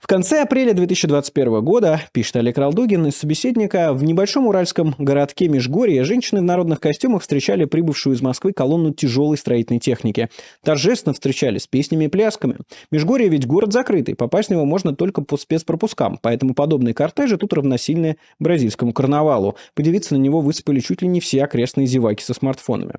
В 0.00 0.06
конце 0.08 0.42
апреля 0.42 0.74
2021 0.74 1.64
года, 1.64 2.00
пишет 2.12 2.36
Олег 2.36 2.58
Ралдугин 2.58 3.06
из 3.06 3.16
собеседника, 3.16 3.92
в 3.92 4.02
небольшом 4.02 4.48
уральском 4.48 4.96
городке 4.98 5.48
Межгорье 5.48 6.02
женщины 6.02 6.40
в 6.40 6.44
народных 6.44 6.80
костюмах 6.80 7.22
встречали 7.22 7.64
прибывшую 7.64 8.16
из 8.16 8.20
Москвы 8.20 8.52
колонну 8.52 8.92
тяжелой 8.92 9.38
строительной 9.38 9.78
техники. 9.78 10.28
Торжественно 10.62 11.14
встречали 11.14 11.58
с 11.58 11.68
песнями 11.68 12.06
и 12.06 12.08
плясками. 12.08 12.56
Межгорье 12.90 13.28
ведь 13.28 13.46
город 13.46 13.72
закрытый, 13.72 14.16
попасть 14.16 14.48
в 14.48 14.52
него 14.52 14.64
можно 14.64 14.94
только 14.94 15.22
по 15.22 15.36
спецпропускам, 15.36 16.18
поэтому 16.20 16.54
подобные 16.54 16.92
кортежи 16.92 17.38
тут 17.38 17.52
равносильны 17.52 18.16
бразильскому 18.40 18.92
карнавалу. 18.92 19.56
Подивиться 19.74 20.14
на 20.14 20.18
него 20.18 20.40
высыпали 20.40 20.80
чуть 20.80 21.00
ли 21.00 21.08
не 21.08 21.20
все 21.20 21.44
окрестные 21.44 21.86
зеваки 21.86 22.22
со 22.22 22.34
смартфонами. 22.34 22.94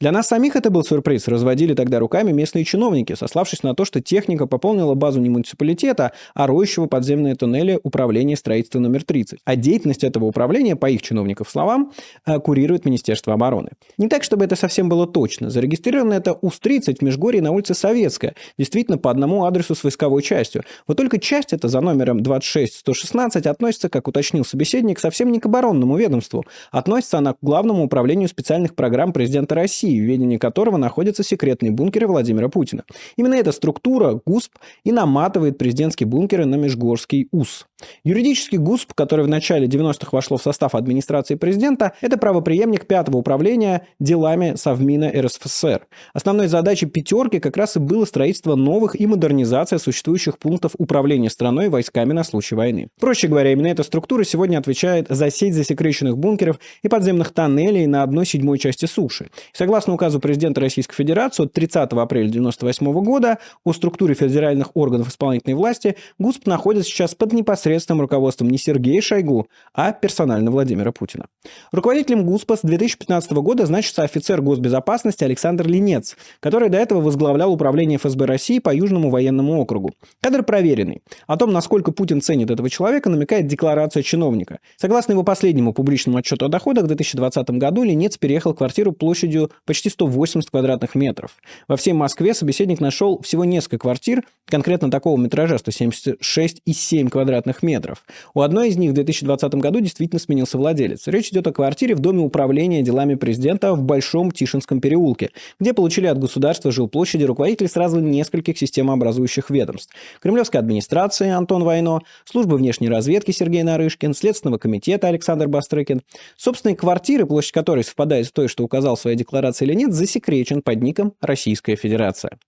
Для 0.00 0.12
нас 0.12 0.28
самих 0.28 0.56
это 0.56 0.70
был 0.70 0.84
сюрприз. 0.84 1.28
Разводили 1.28 1.74
тогда 1.74 1.98
руками 1.98 2.32
местные 2.32 2.64
чиновники, 2.64 3.14
сославшись 3.14 3.62
на 3.62 3.74
то, 3.74 3.84
что 3.84 4.00
техника 4.00 4.46
пополнила 4.46 4.94
базу 4.94 5.20
не 5.20 5.28
муниципалитета, 5.28 6.12
а 6.34 6.46
роющего 6.46 6.86
подземные 6.86 7.34
туннели 7.34 7.80
управления 7.82 8.36
строительства 8.36 8.78
номер 8.78 9.04
30. 9.04 9.40
А 9.44 9.56
деятельность 9.56 10.04
этого 10.04 10.26
управления, 10.26 10.76
по 10.76 10.88
их 10.88 11.02
чиновников 11.02 11.50
словам, 11.50 11.92
э, 12.26 12.38
курирует 12.38 12.84
Министерство 12.84 13.34
обороны. 13.34 13.70
Не 13.96 14.08
так, 14.08 14.22
чтобы 14.22 14.44
это 14.44 14.56
совсем 14.56 14.88
было 14.88 15.06
точно. 15.06 15.50
Зарегистрировано 15.50 16.14
это 16.14 16.32
УС-30 16.32 16.98
в 16.98 17.02
Межгорье 17.02 17.42
на 17.42 17.50
улице 17.50 17.74
Советская, 17.74 18.34
действительно 18.56 18.98
по 18.98 19.10
одному 19.10 19.44
адресу 19.44 19.74
с 19.74 19.82
войсковой 19.82 20.22
частью. 20.22 20.62
Вот 20.86 20.96
только 20.96 21.18
часть 21.18 21.52
эта 21.52 21.68
за 21.68 21.80
номером 21.80 22.22
26116 22.22 23.46
относится, 23.46 23.88
как 23.88 24.06
уточнил 24.08 24.44
собеседник, 24.44 25.00
совсем 25.00 25.32
не 25.32 25.40
к 25.40 25.46
оборонному 25.46 25.96
ведомству. 25.96 26.44
Относится 26.70 27.18
она 27.18 27.34
к 27.34 27.38
Главному 27.42 27.84
управлению 27.84 28.28
специальных 28.28 28.74
программ 28.74 29.12
президента 29.12 29.54
России 29.58 30.00
в 30.00 30.04
ведении 30.04 30.38
которого 30.38 30.76
находятся 30.76 31.22
секретные 31.22 31.70
бункеры 31.70 32.06
Владимира 32.06 32.48
Путина. 32.48 32.84
Именно 33.16 33.34
эта 33.34 33.52
структура, 33.52 34.20
ГУСП, 34.24 34.52
и 34.84 34.92
наматывает 34.92 35.58
президентские 35.58 36.06
бункеры 36.06 36.46
на 36.46 36.54
Межгорский 36.54 37.28
УС. 37.32 37.66
Юридический 38.02 38.58
ГУСП, 38.58 38.92
который 38.94 39.24
в 39.24 39.28
начале 39.28 39.66
90-х 39.66 40.08
вошло 40.12 40.36
в 40.36 40.42
состав 40.42 40.74
администрации 40.74 41.36
президента, 41.36 41.92
это 42.00 42.18
правоприемник 42.18 42.86
пятого 42.86 43.18
управления 43.18 43.86
делами 44.00 44.54
Совмина 44.56 45.10
РСФСР. 45.14 45.86
Основной 46.12 46.48
задачей 46.48 46.86
«пятерки» 46.86 47.38
как 47.38 47.56
раз 47.56 47.76
и 47.76 47.78
было 47.78 48.04
строительство 48.04 48.56
новых 48.56 49.00
и 49.00 49.06
модернизация 49.06 49.78
существующих 49.78 50.38
пунктов 50.38 50.72
управления 50.78 51.30
страной 51.30 51.68
войсками 51.68 52.12
на 52.12 52.24
случай 52.24 52.54
войны. 52.54 52.88
Проще 52.98 53.28
говоря, 53.28 53.52
именно 53.52 53.68
эта 53.68 53.84
структура 53.84 54.24
сегодня 54.24 54.58
отвечает 54.58 55.06
за 55.08 55.30
сеть 55.30 55.54
засекреченных 55.54 56.18
бункеров 56.18 56.58
и 56.82 56.88
подземных 56.88 57.32
тоннелей 57.32 57.86
на 57.86 58.02
одной 58.02 58.26
седьмой 58.26 58.58
части 58.58 58.86
суши. 58.86 59.30
Согласно 59.52 59.94
указу 59.94 60.18
президента 60.18 60.60
Российской 60.60 60.96
Федерации 60.96 61.44
от 61.44 61.52
30 61.52 61.76
апреля 61.76 62.28
1998 62.28 62.92
года 63.04 63.38
о 63.64 63.72
структуре 63.72 64.14
федеральных 64.14 64.74
органов 64.74 65.08
исполнительной 65.08 65.54
власти, 65.54 65.96
ГУСП 66.18 66.46
находится 66.46 66.90
сейчас 66.90 67.14
под 67.14 67.32
непосредственным 67.32 67.67
руководством 68.00 68.50
не 68.50 68.58
Сергея 68.58 69.00
Шойгу, 69.00 69.46
а 69.74 69.92
персонально 69.92 70.50
Владимира 70.50 70.92
Путина. 70.92 71.26
Руководителем 71.72 72.24
ГУСПа 72.24 72.56
с 72.56 72.60
2015 72.62 73.32
года 73.32 73.66
значится 73.66 74.02
офицер 74.02 74.42
госбезопасности 74.42 75.24
Александр 75.24 75.66
Ленец, 75.66 76.16
который 76.40 76.68
до 76.68 76.78
этого 76.78 77.00
возглавлял 77.00 77.52
управление 77.52 77.98
ФСБ 77.98 78.26
России 78.26 78.58
по 78.58 78.74
Южному 78.74 79.10
военному 79.10 79.60
округу. 79.60 79.92
Кадр 80.20 80.42
проверенный. 80.42 81.02
О 81.26 81.36
том, 81.36 81.52
насколько 81.52 81.92
Путин 81.92 82.20
ценит 82.20 82.50
этого 82.50 82.70
человека, 82.70 83.10
намекает 83.10 83.46
декларация 83.46 84.02
чиновника. 84.02 84.58
Согласно 84.76 85.12
его 85.12 85.22
последнему 85.22 85.72
публичному 85.72 86.18
отчету 86.18 86.46
о 86.46 86.48
доходах, 86.48 86.84
в 86.84 86.88
2020 86.88 87.50
году 87.50 87.82
Ленец 87.82 88.16
переехал 88.16 88.54
в 88.54 88.56
квартиру 88.56 88.92
площадью 88.92 89.50
почти 89.64 89.90
180 89.90 90.50
квадратных 90.50 90.94
метров. 90.94 91.36
Во 91.66 91.76
всей 91.76 91.92
Москве 91.92 92.34
собеседник 92.34 92.80
нашел 92.80 93.20
всего 93.22 93.44
несколько 93.44 93.78
квартир, 93.78 94.22
конкретно 94.46 94.90
такого 94.90 95.18
метража 95.20 95.56
176,7 95.56 97.08
квадратных 97.08 97.57
метров. 97.62 98.04
У 98.34 98.40
одной 98.40 98.68
из 98.68 98.76
них 98.76 98.90
в 98.90 98.94
2020 98.94 99.54
году 99.54 99.80
действительно 99.80 100.18
сменился 100.18 100.58
владелец. 100.58 101.06
Речь 101.06 101.28
идет 101.28 101.46
о 101.46 101.52
квартире 101.52 101.94
в 101.94 102.00
Доме 102.00 102.22
управления 102.22 102.82
делами 102.82 103.14
президента 103.14 103.74
в 103.74 103.82
Большом 103.82 104.30
Тишинском 104.30 104.80
переулке, 104.80 105.30
где 105.60 105.72
получили 105.72 106.06
от 106.06 106.18
государства 106.18 106.72
жилплощади 106.72 107.24
руководители 107.24 107.66
сразу 107.66 108.00
нескольких 108.00 108.58
системообразующих 108.58 109.50
ведомств. 109.50 109.94
Кремлевской 110.20 110.60
администрации 110.60 111.30
Антон 111.30 111.64
Войно, 111.64 112.02
службы 112.24 112.56
внешней 112.56 112.88
разведки 112.88 113.30
Сергей 113.30 113.62
Нарышкин, 113.62 114.14
Следственного 114.14 114.58
комитета 114.58 115.08
Александр 115.08 115.48
Бастрыкин. 115.48 116.02
Собственные 116.36 116.76
квартиры, 116.76 117.26
площадь 117.26 117.52
которой 117.52 117.84
совпадает 117.84 118.26
с 118.26 118.32
той, 118.32 118.48
что 118.48 118.64
указал 118.64 118.96
в 118.96 119.00
своей 119.00 119.16
декларации 119.16 119.64
Ленец 119.64 119.94
засекречен 119.94 120.62
под 120.62 120.82
ником 120.82 121.14
Российская 121.20 121.76
Федерация. 121.76 122.38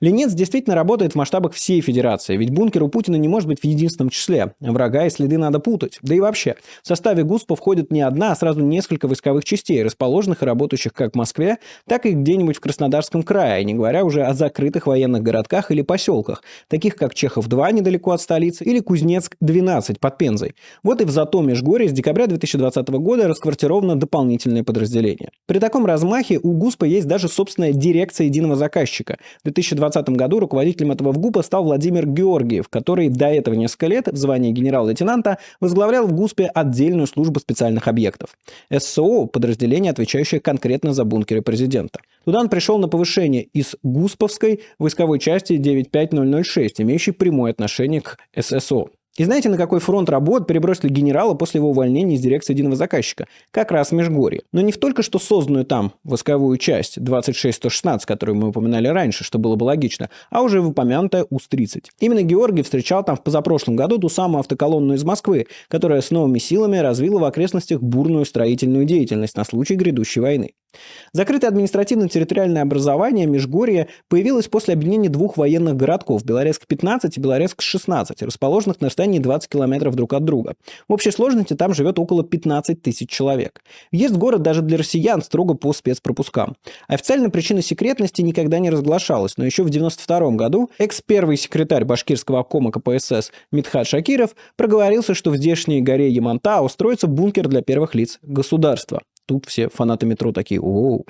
Ленец 0.00 0.32
действительно 0.32 0.74
работает 0.74 1.12
в 1.12 1.16
масштабах 1.16 1.52
всей 1.52 1.80
Федерации, 1.80 2.36
ведь 2.36 2.50
бункер 2.50 2.82
у 2.82 2.88
Путина 2.88 3.16
не 3.16 3.28
может 3.28 3.48
быть 3.48 3.60
в 3.60 3.64
единственном 3.64 4.10
числе. 4.10 4.51
Врага 4.60 5.06
и 5.06 5.10
следы 5.10 5.38
надо 5.38 5.58
путать. 5.58 5.98
Да 6.02 6.14
и 6.14 6.20
вообще, 6.20 6.56
в 6.82 6.86
составе 6.86 7.24
ГУСПа 7.24 7.56
входит 7.56 7.90
не 7.90 8.00
одна, 8.00 8.32
а 8.32 8.36
сразу 8.36 8.60
несколько 8.60 9.08
войсковых 9.08 9.44
частей, 9.44 9.82
расположенных 9.82 10.42
и 10.42 10.46
работающих 10.46 10.92
как 10.92 11.12
в 11.12 11.16
Москве, 11.16 11.58
так 11.86 12.06
и 12.06 12.12
где-нибудь 12.12 12.56
в 12.56 12.60
Краснодарском 12.60 13.22
крае, 13.22 13.64
не 13.64 13.74
говоря 13.74 14.04
уже 14.04 14.22
о 14.22 14.34
закрытых 14.34 14.86
военных 14.86 15.22
городках 15.22 15.70
или 15.70 15.82
поселках, 15.82 16.42
таких 16.68 16.96
как 16.96 17.14
Чехов-2 17.14 17.72
недалеко 17.72 18.12
от 18.12 18.20
столицы 18.20 18.64
или 18.64 18.80
Кузнецк-12 18.80 19.98
под 20.00 20.18
Пензой. 20.18 20.54
Вот 20.82 21.00
и 21.00 21.04
в 21.04 21.10
Зато 21.10 21.40
Межгорье 21.42 21.88
с 21.88 21.92
декабря 21.92 22.26
2020 22.26 22.88
года 22.88 23.28
расквартировано 23.28 23.96
дополнительное 23.96 24.64
подразделение. 24.64 25.30
При 25.46 25.58
таком 25.58 25.86
размахе 25.86 26.38
у 26.42 26.52
ГУСПа 26.52 26.84
есть 26.84 27.06
даже 27.06 27.28
собственная 27.28 27.72
дирекция 27.72 28.26
единого 28.26 28.56
заказчика. 28.56 29.18
В 29.40 29.44
2020 29.44 30.08
году 30.10 30.40
руководителем 30.40 30.92
этого 30.92 31.12
ГУПа 31.12 31.42
стал 31.42 31.64
Владимир 31.64 32.06
Георгиев, 32.06 32.68
который 32.68 33.08
до 33.08 33.26
этого 33.26 33.54
несколько 33.54 33.86
лет 33.86 34.08
в 34.08 34.16
звании 34.16 34.41
генерал-лейтенанта 34.50 35.38
возглавлял 35.60 36.06
в 36.06 36.12
ГУСПе 36.12 36.46
отдельную 36.46 37.06
службу 37.06 37.38
специальных 37.38 37.86
объектов. 37.86 38.36
ССО– 38.76 39.26
подразделение, 39.32 39.92
отвечающее 39.92 40.40
конкретно 40.40 40.92
за 40.92 41.04
бункеры 41.04 41.42
президента. 41.42 42.00
Туда 42.24 42.40
он 42.40 42.48
пришел 42.48 42.78
на 42.78 42.88
повышение 42.88 43.44
из 43.44 43.76
ГУСПовской 43.82 44.62
войсковой 44.78 45.18
части 45.18 45.56
95006, 45.56 46.80
имеющей 46.80 47.12
прямое 47.12 47.52
отношение 47.52 48.00
к 48.00 48.18
ССО. 48.36 48.88
И 49.18 49.24
знаете, 49.24 49.50
на 49.50 49.58
какой 49.58 49.78
фронт 49.80 50.08
работ 50.08 50.46
перебросили 50.46 50.90
генерала 50.90 51.34
после 51.34 51.58
его 51.58 51.68
увольнения 51.68 52.16
из 52.16 52.20
дирекции 52.20 52.54
единого 52.54 52.76
заказчика? 52.76 53.26
Как 53.50 53.70
раз 53.70 53.90
в 53.90 53.92
Межгорье. 53.92 54.42
Но 54.52 54.62
не 54.62 54.72
в 54.72 54.78
только 54.78 55.02
что 55.02 55.18
созданную 55.18 55.66
там 55.66 55.92
восковую 56.02 56.56
часть 56.56 56.98
26116, 56.98 58.06
которую 58.06 58.36
мы 58.36 58.48
упоминали 58.48 58.88
раньше, 58.88 59.22
что 59.22 59.38
было 59.38 59.54
бы 59.54 59.64
логично, 59.64 60.08
а 60.30 60.40
уже 60.40 60.62
в 60.62 60.68
упомянутая 60.68 61.26
УС-30. 61.28 61.88
Именно 62.00 62.22
Георгий 62.22 62.62
встречал 62.62 63.04
там 63.04 63.16
в 63.16 63.22
позапрошлом 63.22 63.76
году 63.76 63.98
ту 63.98 64.08
самую 64.08 64.40
автоколонну 64.40 64.94
из 64.94 65.04
Москвы, 65.04 65.46
которая 65.68 66.00
с 66.00 66.10
новыми 66.10 66.38
силами 66.38 66.78
развила 66.78 67.20
в 67.20 67.24
окрестностях 67.24 67.82
бурную 67.82 68.24
строительную 68.24 68.86
деятельность 68.86 69.36
на 69.36 69.44
случай 69.44 69.74
грядущей 69.74 70.22
войны. 70.22 70.52
Закрытое 71.12 71.50
административно-территориальное 71.50 72.62
образование 72.62 73.26
Межгорье 73.26 73.88
появилось 74.08 74.48
после 74.48 74.74
объединения 74.74 75.08
двух 75.08 75.36
военных 75.36 75.76
городков– 75.76 76.24
Белорецк-15 76.24 77.12
и 77.16 77.20
Белорецк-16, 77.20 78.24
расположенных 78.24 78.80
на 78.80 78.86
расстоянии 78.88 79.18
20 79.18 79.48
километров 79.48 79.94
друг 79.94 80.14
от 80.14 80.24
друга. 80.24 80.54
В 80.88 80.92
общей 80.92 81.10
сложности 81.10 81.54
там 81.54 81.74
живет 81.74 81.98
около 81.98 82.24
15 82.24 82.80
тысяч 82.80 83.10
человек. 83.10 83.60
В 83.90 84.18
город 84.18 84.42
даже 84.42 84.62
для 84.62 84.78
россиян 84.78 85.22
строго 85.22 85.54
по 85.54 85.72
спецпропускам. 85.72 86.54
Официально 86.86 87.30
причина 87.30 87.62
секретности 87.62 88.22
никогда 88.22 88.58
не 88.58 88.70
разглашалась, 88.70 89.36
но 89.36 89.44
еще 89.44 89.62
в 89.62 89.66
1992 89.66 90.36
году 90.36 90.70
экс-первый 90.78 91.36
секретарь 91.36 91.84
башкирского 91.84 92.40
обкома 92.40 92.70
КПСС 92.70 93.32
Митхат 93.50 93.86
Шакиров 93.86 94.34
проговорился, 94.56 95.14
что 95.14 95.30
в 95.30 95.36
здешней 95.36 95.80
горе 95.80 96.08
Яманта 96.10 96.60
устроится 96.60 97.06
бункер 97.06 97.48
для 97.48 97.62
первых 97.62 97.94
лиц 97.94 98.18
государства. 98.22 99.02
Тут 99.26 99.46
все 99.46 99.68
фанаты 99.68 100.06
метро 100.06 100.32
такие, 100.32 100.60
оу. 100.60 101.06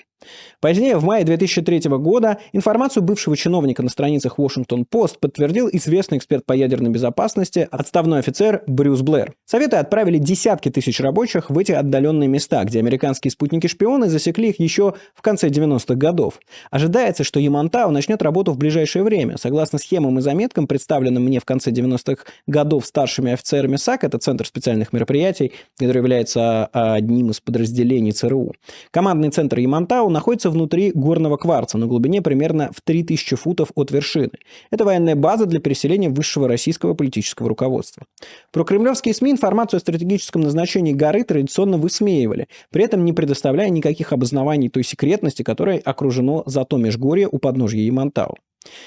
Позднее, 0.61 0.97
в 0.97 1.05
мае 1.05 1.25
2003 1.25 1.81
года, 1.99 2.39
информацию 2.53 3.03
бывшего 3.03 3.37
чиновника 3.37 3.83
на 3.83 3.89
страницах 3.89 4.39
Washington-Post 4.39 5.19
подтвердил 5.21 5.69
известный 5.73 6.19
эксперт 6.19 6.47
по 6.47 6.53
ядерной 6.53 6.91
безопасности, 6.91 7.69
отставной 7.71 8.21
офицер 8.21 8.63
Брюс 8.67 9.03
Блэр. 9.03 9.35
Советы 9.45 9.77
отправили 9.77 10.19
десятки 10.19 10.69
тысяч 10.71 11.01
рабочих 11.01 11.51
в 11.51 11.59
эти 11.59 11.73
отдаленные 11.73 12.29
места, 12.29 12.65
где 12.65 12.79
американские 12.79 13.31
спутники-шпионы 13.31 14.09
засекли 14.09 14.51
их 14.51 14.61
еще 14.61 14.95
в 15.15 15.23
конце 15.23 15.49
90-х 15.49 15.95
годов. 15.95 16.41
Ожидается, 16.71 17.25
что 17.25 17.41
Ямантау 17.41 17.91
начнет 17.91 18.23
работу 18.23 18.53
в 18.53 18.59
ближайшее 18.59 19.03
время. 19.03 19.37
Согласно 19.39 19.79
схемам 19.79 20.19
и 20.19 20.23
заметкам, 20.23 20.67
представленным 20.67 21.25
мне 21.25 21.41
в 21.41 21.45
конце 21.45 21.71
90-х 21.71 22.25
годов 22.47 22.87
старшими 22.87 23.33
офицерами 23.33 23.77
САК, 23.77 24.05
это 24.05 24.19
Центр 24.19 24.47
специальных 24.47 24.93
мероприятий, 24.93 25.53
который 25.79 25.99
является 25.99 26.71
а, 26.73 26.95
одним 26.95 27.31
из 27.31 27.41
подразделений 27.41 28.13
ЦРУ. 28.13 28.53
Командный 28.91 29.31
центр 29.31 29.59
Ямантау 29.59 30.11
находится 30.13 30.51
внутри 30.51 30.93
горного 30.93 31.37
кварца 31.37 31.79
на 31.79 31.87
глубине 31.87 32.23
примерно 32.23 32.71
в 32.75 32.81
3000 32.83 33.37
футов 33.37 33.71
от 33.75 33.91
вершины. 33.91 34.33
Это 34.71 34.85
военная 34.85 35.17
база 35.17 35.47
для 35.47 35.61
переселения 35.61 36.11
высшего 36.11 36.47
российского 36.47 36.95
политического 36.95 37.49
руководства. 37.49 38.05
Про 38.53 38.65
кремлевские 38.65 39.15
СМИ 39.15 39.33
информацию 39.33 39.79
о 39.79 39.81
стратегическом 39.81 40.43
назначении 40.43 40.93
горы 40.93 41.25
традиционно 41.25 41.79
высмеивали, 41.79 42.49
при 42.71 42.85
этом 42.85 43.05
не 43.05 43.13
предоставляя 43.13 43.71
никаких 43.71 44.13
обоснований 44.13 44.69
той 44.69 44.85
секретности, 44.85 45.43
которой 45.43 45.79
окружено 45.79 46.43
зато 46.47 46.77
межгорье 46.77 47.29
у 47.31 47.39
подножья 47.39 47.81
Ямантау. 47.81 48.37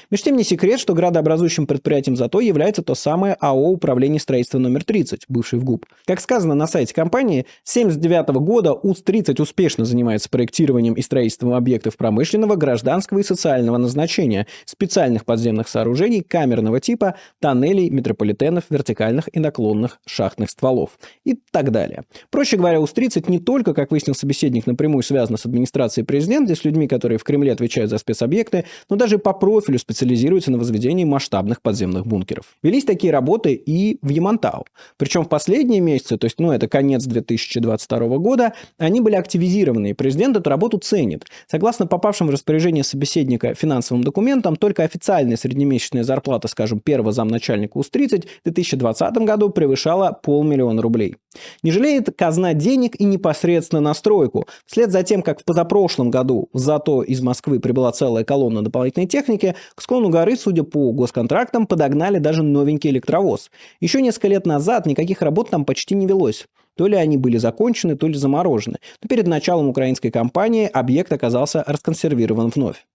Между 0.09 0.25
тем 0.25 0.37
не 0.37 0.43
секрет, 0.43 0.79
что 0.79 0.93
градообразующим 0.93 1.67
предприятием 1.67 2.15
ЗАТО 2.15 2.39
является 2.39 2.81
то 2.81 2.95
самое 2.95 3.35
АО 3.39 3.71
«Управление 3.71 4.19
строительства 4.19 4.59
номер 4.59 4.81
30», 4.81 5.21
бывший 5.27 5.59
в 5.59 5.63
ГУП. 5.63 5.85
Как 6.05 6.19
сказано 6.19 6.55
на 6.55 6.67
сайте 6.67 6.93
компании, 6.93 7.45
с 7.63 7.75
1979 7.75 8.45
года 8.45 8.73
УС-30 8.73 9.41
успешно 9.41 9.85
занимается 9.85 10.29
проектированием 10.29 10.93
и 10.93 11.01
строительством 11.01 11.53
объектов 11.53 11.97
промышленного, 11.97 12.55
гражданского 12.55 13.19
и 13.19 13.23
социального 13.23 13.77
назначения, 13.77 14.47
специальных 14.65 15.25
подземных 15.25 15.67
сооружений 15.67 16.21
камерного 16.21 16.79
типа, 16.79 17.15
тоннелей, 17.39 17.89
метрополитенов, 17.89 18.65
вертикальных 18.69 19.29
и 19.33 19.39
наклонных 19.39 19.99
шахтных 20.05 20.49
стволов 20.49 20.97
и 21.23 21.35
так 21.51 21.71
далее. 21.71 22.03
Проще 22.29 22.57
говоря, 22.57 22.79
УС-30 22.79 23.29
не 23.29 23.39
только, 23.39 23.73
как 23.73 23.91
выяснил 23.91 24.15
собеседник, 24.15 24.67
напрямую 24.67 25.03
связано 25.03 25.37
с 25.37 25.45
администрацией 25.45 26.05
президента, 26.05 26.55
с 26.55 26.63
людьми, 26.63 26.87
которые 26.87 27.17
в 27.17 27.23
Кремле 27.23 27.51
отвечают 27.51 27.89
за 27.89 27.97
спецобъекты, 27.97 28.65
но 28.89 28.95
даже 28.95 29.17
по 29.17 29.33
профилю 29.33 29.64
профилю 29.65 29.79
специализируется 29.79 30.51
на 30.51 30.57
возведении 30.57 31.03
масштабных 31.05 31.61
подземных 31.61 32.05
бункеров. 32.05 32.55
Велись 32.61 32.85
такие 32.85 33.11
работы 33.11 33.53
и 33.53 33.97
в 34.01 34.09
Ямантау. 34.09 34.65
Причем 34.97 35.23
в 35.23 35.29
последние 35.29 35.81
месяцы, 35.81 36.17
то 36.17 36.25
есть, 36.25 36.39
ну, 36.39 36.51
это 36.51 36.67
конец 36.67 37.03
2022 37.05 38.17
года, 38.17 38.53
они 38.77 39.01
были 39.01 39.15
активизированы, 39.15 39.89
и 39.89 39.93
президент 39.93 40.37
эту 40.37 40.49
работу 40.49 40.77
ценит. 40.77 41.25
Согласно 41.47 41.87
попавшим 41.87 42.27
в 42.27 42.29
распоряжение 42.29 42.83
собеседника 42.83 43.55
финансовым 43.55 44.03
документам, 44.03 44.55
только 44.55 44.83
официальная 44.83 45.37
среднемесячная 45.37 46.03
зарплата, 46.03 46.47
скажем, 46.47 46.79
первого 46.79 47.11
замначальника 47.11 47.77
УС-30 47.77 48.27
в 48.27 48.43
2020 48.43 49.17
году 49.17 49.49
превышала 49.49 50.11
полмиллиона 50.21 50.81
рублей. 50.81 51.15
Не 51.63 51.71
жалеет 51.71 52.15
казна 52.15 52.53
денег 52.53 52.99
и 52.99 53.03
непосредственно 53.03 53.81
на 53.81 53.93
стройку. 53.93 54.47
Вслед 54.65 54.91
за 54.91 55.03
тем, 55.03 55.21
как 55.21 55.41
в 55.41 55.43
позапрошлом 55.43 56.11
году 56.11 56.49
зато 56.53 57.03
из 57.03 57.21
Москвы 57.21 57.59
прибыла 57.59 57.91
целая 57.91 58.23
колонна 58.23 58.63
дополнительной 58.63 59.07
техники, 59.07 59.55
к 59.75 59.81
склону 59.81 60.09
горы, 60.09 60.35
судя 60.37 60.63
по 60.63 60.91
госконтрактам, 60.91 61.67
подогнали 61.67 62.19
даже 62.19 62.43
новенький 62.43 62.89
электровоз. 62.89 63.51
Еще 63.79 64.01
несколько 64.01 64.27
лет 64.27 64.45
назад 64.45 64.85
никаких 64.85 65.21
работ 65.21 65.49
там 65.49 65.65
почти 65.65 65.95
не 65.95 66.05
велось. 66.05 66.47
То 66.77 66.87
ли 66.87 66.95
они 66.95 67.17
были 67.17 67.37
закончены, 67.37 67.95
то 67.95 68.07
ли 68.07 68.15
заморожены. 68.15 68.77
Но 69.01 69.07
перед 69.07 69.27
началом 69.27 69.67
украинской 69.69 70.09
кампании 70.09 70.69
объект 70.71 71.11
оказался 71.13 71.63
расконсервирован 71.65 72.49
вновь. 72.49 72.85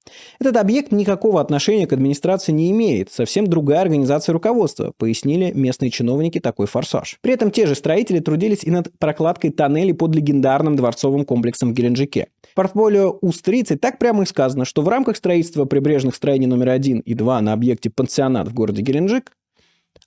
Этот 0.41 0.57
объект 0.57 0.93
никакого 0.93 1.41
отношения 1.41 1.87
к 1.87 1.93
администрации 1.93 2.53
не 2.53 2.71
имеет, 2.71 3.13
совсем 3.13 3.47
другая 3.47 3.83
организация 3.83 4.33
руководства, 4.33 4.93
пояснили 4.97 5.53
местные 5.55 5.91
чиновники 5.91 6.41
такой 6.41 6.67
форсаж. 6.67 7.19
При 7.23 7.33
этом 7.33 7.51
те 7.51 7.67
же 7.67 7.75
строители 7.75 8.19
трудились 8.19 8.65
и 8.65 8.71
над 8.71 8.91
прокладкой 8.99 9.51
тоннелей 9.51 9.95
под 9.95 10.15
легендарным 10.15 10.77
дворцовым 10.77 11.25
комплексом 11.25 11.71
в 11.71 11.75
Геленджике. 11.75 12.29
В 12.51 12.55
портфолио 12.55 13.17
УС-30 13.21 13.77
так 13.77 13.99
прямо 13.99 14.25
и 14.25 14.27
сказано, 14.27 14.65
что 14.65 14.83
в 14.83 14.89
рамках 14.89 15.17
строительства 15.17 15.65
прибрежных 15.65 16.15
строений 16.15 16.47
номер 16.47 16.71
1 16.71 17.01
и 17.01 17.15
2 17.15 17.41
на 17.41 17.53
объекте 17.53 17.91
пансионат 17.91 18.49
в 18.49 18.55
городе 18.55 18.83
Геленджик 18.83 19.33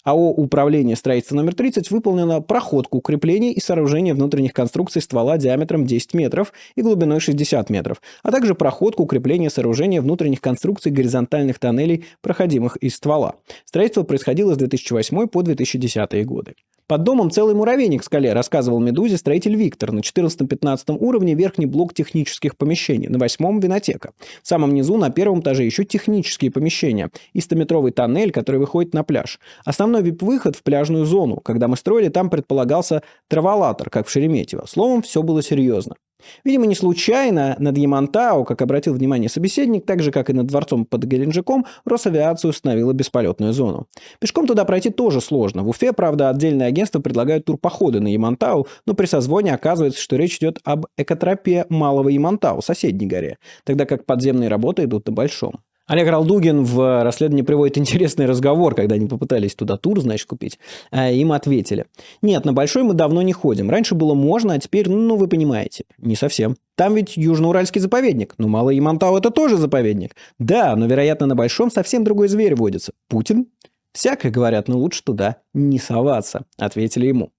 АО 0.04 0.32
«Управление 0.32 0.98
строительства 0.98 1.38
номер 1.38 1.54
30» 1.54 1.88
выполнено 1.90 2.42
проходку 2.42 2.98
укреплений 2.98 3.54
и 3.54 3.62
сооружения 3.62 4.14
внутренних 4.14 4.52
конструкций 4.52 5.02
ствола 5.02 5.38
диаметром 5.38 5.86
10 5.86 6.14
метров 6.14 6.52
и 6.76 6.82
глубиной 6.82 7.22
60 7.22 7.70
метров, 7.70 8.02
а 8.22 8.32
также 8.32 8.54
проходку 8.54 9.04
укрепления 9.04 9.50
сооружения 9.50 10.02
внутренних 10.02 10.42
конструкций 10.42 10.92
горизонтальных 10.92 11.58
тоннелей, 11.58 12.06
проходимых 12.22 12.76
из 12.78 12.96
ствола. 12.96 13.36
Строительство 13.64 14.04
происходило 14.04 14.54
с 14.54 14.58
2008 14.58 15.28
по 15.28 15.42
2010 15.42 16.26
годы. 16.26 16.56
Под 16.88 17.04
домом 17.04 17.32
целый 17.32 17.56
муравейник 17.56 18.02
в 18.02 18.06
скале, 18.06 18.34
рассказывал 18.34 18.80
«Медузе» 18.80 19.18
строитель 19.18 19.56
Виктор. 19.56 19.92
На 19.92 20.00
14-15 20.00 20.98
уровне 21.00 21.34
верхний 21.34 21.66
блок 21.66 21.94
технических 21.94 22.58
помещений, 22.58 23.08
на 23.08 23.18
восьмом– 23.18 23.60
винотека. 23.62 24.12
В 24.42 24.48
самом 24.48 24.74
низу 24.74 24.98
на 24.98 25.10
первом 25.10 25.40
этаже 25.40 25.64
еще 25.64 25.86
технические 25.86 26.52
помещения 26.52 27.10
и 27.32 27.40
100-метровый 27.40 27.92
тоннель, 27.92 28.32
который 28.32 28.58
выходит 28.58 28.94
на 28.94 29.04
пляж. 29.04 29.40
Основной 29.64 30.02
вип-выход 30.02 30.56
в 30.58 30.64
пляжную 30.64 31.06
зону. 31.06 31.38
Когда 31.38 31.68
мы 31.68 31.78
строили, 31.78 32.10
там 32.10 32.30
предполагался 32.30 33.02
траволатор, 33.30 33.90
как 33.90 34.08
в 34.08 34.12
Шереметьево. 34.12 34.66
Словом, 34.68 35.02
все 35.04 35.24
было 35.24 35.42
серьезно. 35.42 35.96
Видимо, 36.44 36.66
не 36.66 36.76
случайно 36.76 37.56
над 37.60 37.78
Ямантау, 37.78 38.46
как 38.46 38.62
обратил 38.62 38.94
внимание 38.94 39.30
собеседник, 39.30 39.86
так 39.86 40.02
же, 40.02 40.12
как 40.12 40.30
и 40.30 40.34
над 40.34 40.48
дворцом 40.48 40.86
под 40.86 41.04
Геленджиком, 41.04 41.66
Росавиация 41.86 42.50
установила 42.50 42.94
бесполетную 42.94 43.54
зону. 43.54 43.88
Пешком 44.20 44.48
туда 44.48 44.66
пройти 44.66 44.90
тоже 44.90 45.22
сложно. 45.22 45.64
В 45.64 45.70
Уфе, 45.70 45.94
правда, 45.94 46.30
отдельное 46.30 46.68
агентство 46.68 47.00
предлагают 47.00 47.46
турпоходы 47.46 48.00
на 48.00 48.08
Ямантау, 48.08 48.68
но 48.86 48.94
при 48.94 49.06
созвоне 49.06 49.54
оказывается, 49.54 50.02
что 50.02 50.16
речь 50.16 50.38
идет 50.38 50.60
об 50.64 50.86
экотропе 50.98 51.66
Малого 51.70 52.10
Ямантау, 52.10 52.62
соседней 52.62 53.08
горе, 53.08 53.38
тогда 53.64 53.86
как 53.86 54.06
подземные 54.06 54.50
работы 54.50 54.84
идут 54.84 55.08
на 55.08 55.14
Большом. 55.14 55.62
Олег 55.86 56.08
Ралдугин 56.08 56.64
в 56.64 57.04
расследовании 57.04 57.44
приводит 57.44 57.78
интересный 57.78 58.26
разговор, 58.26 58.74
когда 58.74 58.96
они 58.96 59.08
попытались 59.08 59.54
туда 59.54 59.76
тур, 59.76 60.00
значит, 60.00 60.28
купить. 60.28 60.58
А 60.92 61.12
им 61.12 61.34
ответили. 61.34 61.88
Нет, 62.22 62.46
на 62.46 62.54
Большой 62.54 62.84
мы 62.84 62.94
давно 62.94 63.22
не 63.22 63.34
ходим. 63.34 63.70
Раньше 63.70 63.94
было 63.94 64.14
можно, 64.14 64.54
а 64.54 64.60
теперь, 64.60 64.90
ну, 64.90 65.18
вы 65.18 65.28
понимаете, 65.28 65.84
не 65.98 66.16
совсем. 66.16 66.56
Там 66.76 66.96
ведь 66.96 67.18
Южноуральский 67.18 67.82
заповедник. 67.82 68.34
Ну, 68.38 68.48
Малый 68.48 68.78
Ямантау– 68.78 69.18
это 69.18 69.30
тоже 69.30 69.58
заповедник. 69.58 70.16
Да, 70.40 70.76
но, 70.78 70.86
вероятно, 70.86 71.28
на 71.28 71.36
Большом 71.36 71.70
совсем 71.70 72.06
другой 72.06 72.30
зверь 72.30 72.56
водится. 72.56 72.94
Путин? 73.10 73.48
Всякое 73.92 74.32
говорят, 74.32 74.70
но 74.70 74.78
лучше 74.78 75.04
туда 75.04 75.38
не 75.54 75.78
соваться, 75.80 76.46
ответили 76.58 77.08
ему. 77.08 77.32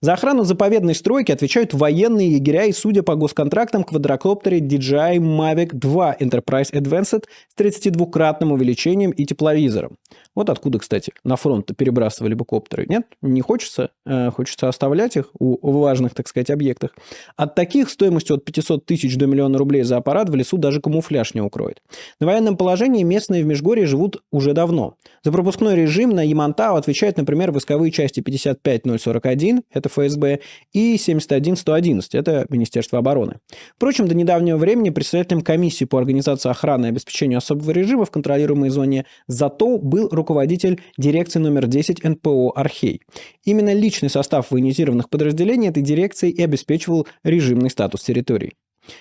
За 0.00 0.14
охрану 0.14 0.44
заповедной 0.44 0.94
стройки 0.94 1.32
отвечают 1.32 1.74
военные 1.74 2.32
егеря 2.34 2.64
и, 2.64 2.72
судя 2.72 3.02
по 3.02 3.14
госконтрактам, 3.14 3.84
квадрокоптеры 3.84 4.60
DJI 4.60 5.16
Mavic 5.16 5.70
2 5.72 6.16
Enterprise 6.20 6.72
Advanced 6.72 7.24
с 7.48 7.60
32-кратным 7.60 8.52
увеличением 8.52 9.10
и 9.10 9.24
тепловизором. 9.24 9.96
Вот 10.34 10.50
откуда, 10.50 10.78
кстати, 10.78 11.12
на 11.24 11.36
фронт 11.36 11.70
перебрасывали 11.76 12.34
бы 12.34 12.44
коптеры. 12.44 12.86
Нет, 12.88 13.06
не 13.22 13.40
хочется. 13.40 13.90
Э, 14.06 14.30
хочется 14.30 14.68
оставлять 14.68 15.16
их 15.16 15.30
у 15.38 15.70
важных, 15.70 16.14
так 16.14 16.28
сказать, 16.28 16.50
объектах. 16.50 16.92
От 17.36 17.54
таких 17.54 17.90
стоимостью 17.90 18.36
от 18.36 18.44
500 18.44 18.86
тысяч 18.86 19.16
до 19.16 19.26
миллиона 19.26 19.58
рублей 19.58 19.82
за 19.82 19.96
аппарат 19.96 20.28
в 20.30 20.34
лесу 20.34 20.56
даже 20.56 20.80
камуфляж 20.80 21.34
не 21.34 21.40
укроет. 21.40 21.82
На 22.20 22.26
военном 22.26 22.56
положении 22.56 23.02
местные 23.02 23.42
в 23.42 23.46
Межгорье 23.46 23.86
живут 23.86 24.22
уже 24.32 24.52
давно. 24.52 24.94
За 25.22 25.32
пропускной 25.32 25.74
режим 25.76 26.10
на 26.10 26.22
Ямантау 26.22 26.76
отвечают, 26.76 27.16
например, 27.16 27.52
войсковые 27.52 27.92
части 27.92 28.20
55041, 28.20 29.59
это 29.70 29.88
ФСБ, 29.88 30.40
и 30.72 30.96
71111, 30.96 32.14
это 32.14 32.46
Министерство 32.48 32.98
обороны. 32.98 33.38
Впрочем, 33.76 34.08
до 34.08 34.14
недавнего 34.14 34.56
времени 34.56 34.90
председателем 34.90 35.42
комиссии 35.42 35.84
по 35.84 35.98
организации 35.98 36.50
охраны 36.50 36.86
и 36.86 36.88
обеспечению 36.90 37.38
особого 37.38 37.70
режима 37.70 38.04
в 38.04 38.10
контролируемой 38.10 38.70
зоне 38.70 39.06
ЗАТО 39.26 39.78
был 39.78 40.08
руководитель 40.10 40.80
дирекции 40.96 41.38
номер 41.38 41.66
10 41.66 42.04
НПО 42.04 42.52
«Архей». 42.54 43.02
Именно 43.44 43.72
личный 43.72 44.10
состав 44.10 44.50
военизированных 44.50 45.08
подразделений 45.08 45.68
этой 45.68 45.82
дирекции 45.82 46.30
и 46.30 46.42
обеспечивал 46.42 47.06
режимный 47.24 47.70
статус 47.70 48.02
территорий. 48.02 48.52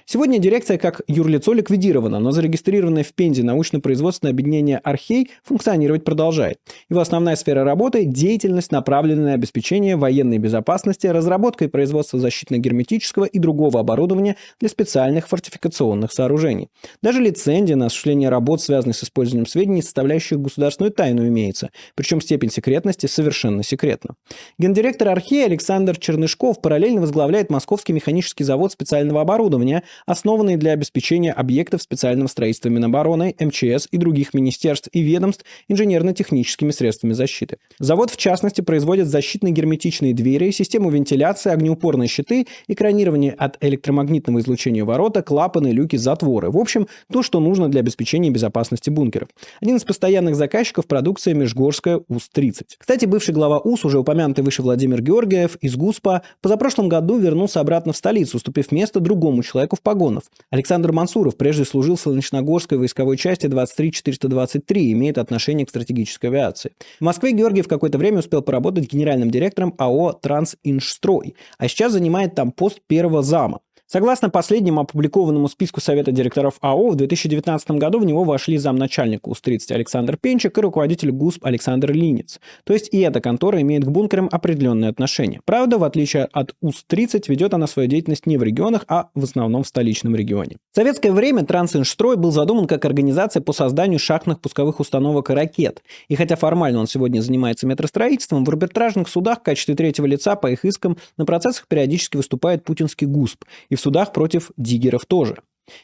Сегодня 0.06 0.40
дирекция 0.40 0.78
как 0.78 1.02
юрлицо 1.08 1.54
ликвидирована, 1.54 2.20
но 2.20 2.32
зарегистрированное 2.32 3.04
в 3.04 3.14
Пензе 3.14 3.44
научно-производственное 3.44 4.32
объединение 4.32 4.78
«Архей» 4.80 5.32
функционировать 5.44 6.04
продолжает. 6.04 6.58
Его 6.90 7.00
основная 7.00 7.36
сфера 7.36 7.64
работы– 7.64 8.06
деятельность, 8.06 8.72
направленная 8.72 9.26
на 9.26 9.34
обеспечение 9.34 9.96
военной 9.96 10.38
безопасности, 10.38 11.08
разработка 11.08 11.66
и 11.66 11.68
производство 11.68 12.20
защитно-герметического 12.20 13.26
и 13.26 13.40
другого 13.40 13.80
оборудования 13.80 14.36
для 14.60 14.70
специальных 14.70 15.28
фортификационных 15.28 16.12
сооружений. 16.12 16.70
Даже 17.02 17.22
лицензия 17.22 17.76
на 17.76 17.88
осуществление 17.88 18.30
работ, 18.30 18.62
связанных 18.62 18.96
с 18.96 19.04
использованием 19.04 19.46
сведений, 19.46 19.82
составляющих 19.82 20.40
государственную 20.40 20.92
тайну, 20.92 21.28
имеется, 21.28 21.70
причем 21.96 22.22
степень 22.22 22.52
секретности 22.52 23.06
совершенно 23.06 23.64
секретна. 23.64 24.16
Гендиректор 24.58 25.10
«Архея» 25.10 25.46
Александр 25.46 25.98
Чернышков 25.98 26.62
параллельно 26.62 27.02
возглавляет 27.02 27.50
Московский 27.50 27.94
механический 27.94 28.44
завод 28.44 28.72
специального 28.72 29.22
оборудования, 29.22 29.69
сооружения, 29.70 29.84
основанные 30.06 30.58
для 30.58 30.72
обеспечения 30.72 31.32
объектов 31.32 31.82
специального 31.82 32.28
строительства 32.28 32.70
Минобороны, 32.70 33.36
МЧС 33.40 33.88
и 33.92 33.98
других 33.98 34.34
министерств 34.34 34.90
и 34.92 35.02
ведомств 35.02 35.46
инженерно-техническими 35.68 36.72
средствами 36.72 37.14
защиты. 37.14 37.58
Завод, 37.80 38.12
в 38.12 38.18
частности, 38.18 38.62
производит 38.62 39.08
защитные 39.08 39.54
герметичные 39.54 40.14
двери, 40.14 40.52
систему 40.52 40.90
вентиляции, 40.90 41.52
огнеупорные 41.52 42.08
щиты, 42.08 42.48
экранирование 42.68 43.34
от 43.34 43.58
электромагнитного 43.62 44.40
излучения 44.40 44.84
ворота, 44.86 45.22
клапаны, 45.22 45.70
люки, 45.70 45.96
затворы. 45.96 46.52
В 46.52 46.58
общем, 46.58 46.88
то, 47.12 47.24
что 47.24 47.40
нужно 47.40 47.70
для 47.70 47.82
обеспечения 47.82 48.30
безопасности 48.30 48.90
бункеров. 48.90 49.30
Один 49.62 49.76
из 49.78 49.84
постоянных 49.84 50.36
заказчиков– 50.36 50.86
продукция 50.88 51.34
Межгорская 51.34 52.02
УС-30. 52.08 52.64
Кстати, 52.78 53.06
бывший 53.06 53.34
глава 53.34 53.60
УС, 53.60 53.86
уже 53.86 54.00
упомянутый 54.00 54.44
выше 54.44 54.62
Владимир 54.62 55.02
Георгиев 55.02 55.56
из 55.62 55.76
ГУСПа, 55.76 56.22
позапрошлом 56.42 56.90
году 56.90 57.18
вернулся 57.18 57.60
обратно 57.60 57.94
в 57.94 57.98
столицу, 57.98 58.38
уступив 58.38 58.72
место 58.72 59.00
другому 59.00 59.44
человеку 59.44 59.59
в 59.76 59.82
погонах. 59.82 60.24
Александр 60.50 60.92
Мансуров 60.92 61.38
прежде 61.38 61.66
служил 61.66 61.96
в 61.96 62.02
Солнечногорской 62.02 62.78
войсковой 62.78 63.18
части 63.18 63.48
23423, 63.48 64.92
имеет 64.94 65.18
отношение 65.18 65.66
к 65.66 65.70
стратегической 65.70 66.30
авиации. 66.30 66.72
В 67.00 67.04
Москве 67.04 67.32
Георгиев 67.32 67.68
какое-то 67.68 67.98
время 67.98 68.20
успел 68.20 68.42
поработать 68.42 68.92
генеральным 68.92 69.32
директором 69.32 69.74
АО 69.78 70.14
«Трансинжстрой», 70.14 71.36
а 71.58 71.68
сейчас 71.68 71.94
занимает 71.94 72.36
там 72.36 72.52
пост 72.52 72.80
первого 72.88 73.22
зама. 73.22 73.62
Согласно 73.92 74.30
последнему 74.30 74.82
опубликованному 74.82 75.48
списку 75.48 75.82
Совета 75.82 76.12
директоров 76.12 76.58
АО, 76.62 76.92
в 76.92 76.96
2019 76.96 77.72
году 77.72 77.98
в 78.00 78.06
него 78.06 78.24
вошли 78.24 78.60
замначальника 78.60 79.30
УС-30 79.30 79.74
Александр 79.74 80.16
Пенчик 80.16 80.56
и 80.56 80.62
руководитель 80.62 81.10
ГУСП 81.10 81.44
Александр 81.48 81.92
Линец. 81.92 82.40
То 82.66 82.74
есть 82.74 82.90
и 82.94 83.00
эта 83.00 83.20
контора 83.20 83.60
имеет 83.62 83.86
к 83.86 83.88
бункерам 83.88 84.30
определенные 84.32 84.92
отношения. 84.92 85.42
Правда, 85.44 85.80
в 85.80 85.84
отличие 85.84 86.26
от 86.26 86.54
УС-30, 86.62 87.24
ведет 87.30 87.56
она 87.56 87.66
свою 87.66 87.90
деятельность 87.90 88.28
не 88.28 88.38
в 88.38 88.44
регионах, 88.44 88.86
а 88.88 89.10
в 89.16 89.24
основном 89.24 89.64
в 89.64 89.68
столичном 89.68 90.16
регионе. 90.16 90.58
В 90.72 90.76
советское 90.76 91.12
время 91.12 91.44
Трансинжстрой 91.44 92.16
был 92.16 92.30
задуман 92.30 92.68
как 92.68 92.86
организация 92.86 93.42
по 93.42 93.54
созданию 93.54 93.98
шахтных 93.98 94.40
пусковых 94.40 94.80
установок 94.80 95.32
и 95.32 95.34
ракет. 95.34 95.82
И 96.10 96.16
хотя 96.16 96.36
формально 96.36 96.80
он 96.80 96.86
сегодня 96.86 97.22
занимается 97.22 97.66
метростроительством, 97.66 98.46
в 98.46 98.50
арбитражных 98.50 99.10
судах 99.10 99.40
в 99.40 99.44
качестве 99.44 99.74
третьего 99.74 100.06
лица 100.06 100.36
по 100.36 100.46
их 100.46 100.64
искам 100.64 100.98
на 101.18 101.26
процессах 101.26 101.66
периодически 101.68 102.18
выступает 102.18 102.64
путинский 102.64 103.08
ГУСП. 103.08 103.46
И 103.70 103.79
судах 103.80 104.14
против 104.14 104.52
диггеров 104.58 105.06
тоже. 105.06 105.38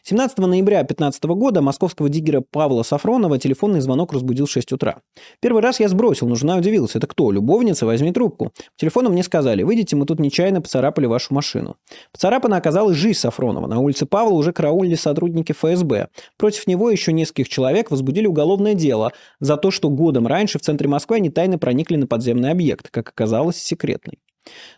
17 0.04 0.38
ноября 0.40 0.80
2015 0.80 1.24
года 1.26 1.62
московского 1.62 2.10
диггера 2.10 2.42
Павла 2.42 2.84
Сафронова 2.84 3.38
телефонный 3.38 3.82
звонок 3.82 4.14
разбудил 4.14 4.46
в 4.46 4.52
6 4.52 4.74
утра. 4.74 4.98
Первый 5.42 5.62
раз 5.62 5.80
я 5.80 5.90
сбросил, 5.90 6.28
но 6.28 6.36
жена 6.36 6.58
удивилась. 6.58 6.96
Это 6.96 7.08
кто? 7.08 7.32
Любовница? 7.32 7.86
Возьми 7.86 8.12
трубку. 8.12 8.46
По 8.46 8.52
телефону 8.78 9.10
мне 9.10 9.24
сказали, 9.24 9.64
выйдите, 9.64 9.96
мы 9.96 10.06
тут 10.06 10.20
нечаянно 10.20 10.62
поцарапали 10.62 11.06
вашу 11.06 11.34
машину. 11.34 11.78
Поцарапана 12.12 12.58
оказалась 12.58 12.98
жизнь 12.98 13.20
Сафронова. 13.20 13.68
На 13.68 13.80
улице 13.80 14.06
Павла 14.06 14.34
уже 14.34 14.54
караулили 14.54 14.96
сотрудники 14.96 15.52
ФСБ. 15.52 16.10
Против 16.38 16.68
него 16.68 16.90
еще 16.90 17.14
нескольких 17.14 17.50
человек 17.50 17.92
возбудили 17.92 18.28
уголовное 18.28 18.74
дело 18.74 19.12
за 19.40 19.58
то, 19.58 19.72
что 19.72 19.90
годом 19.90 20.28
раньше 20.28 20.60
в 20.60 20.62
центре 20.62 20.88
Москвы 20.88 21.18
они 21.18 21.30
тайно 21.30 21.58
проникли 21.58 21.96
на 21.96 22.08
подземный 22.08 22.52
объект, 22.52 22.90
как 22.90 23.10
оказалось, 23.10 23.58
секретный. 23.58 24.20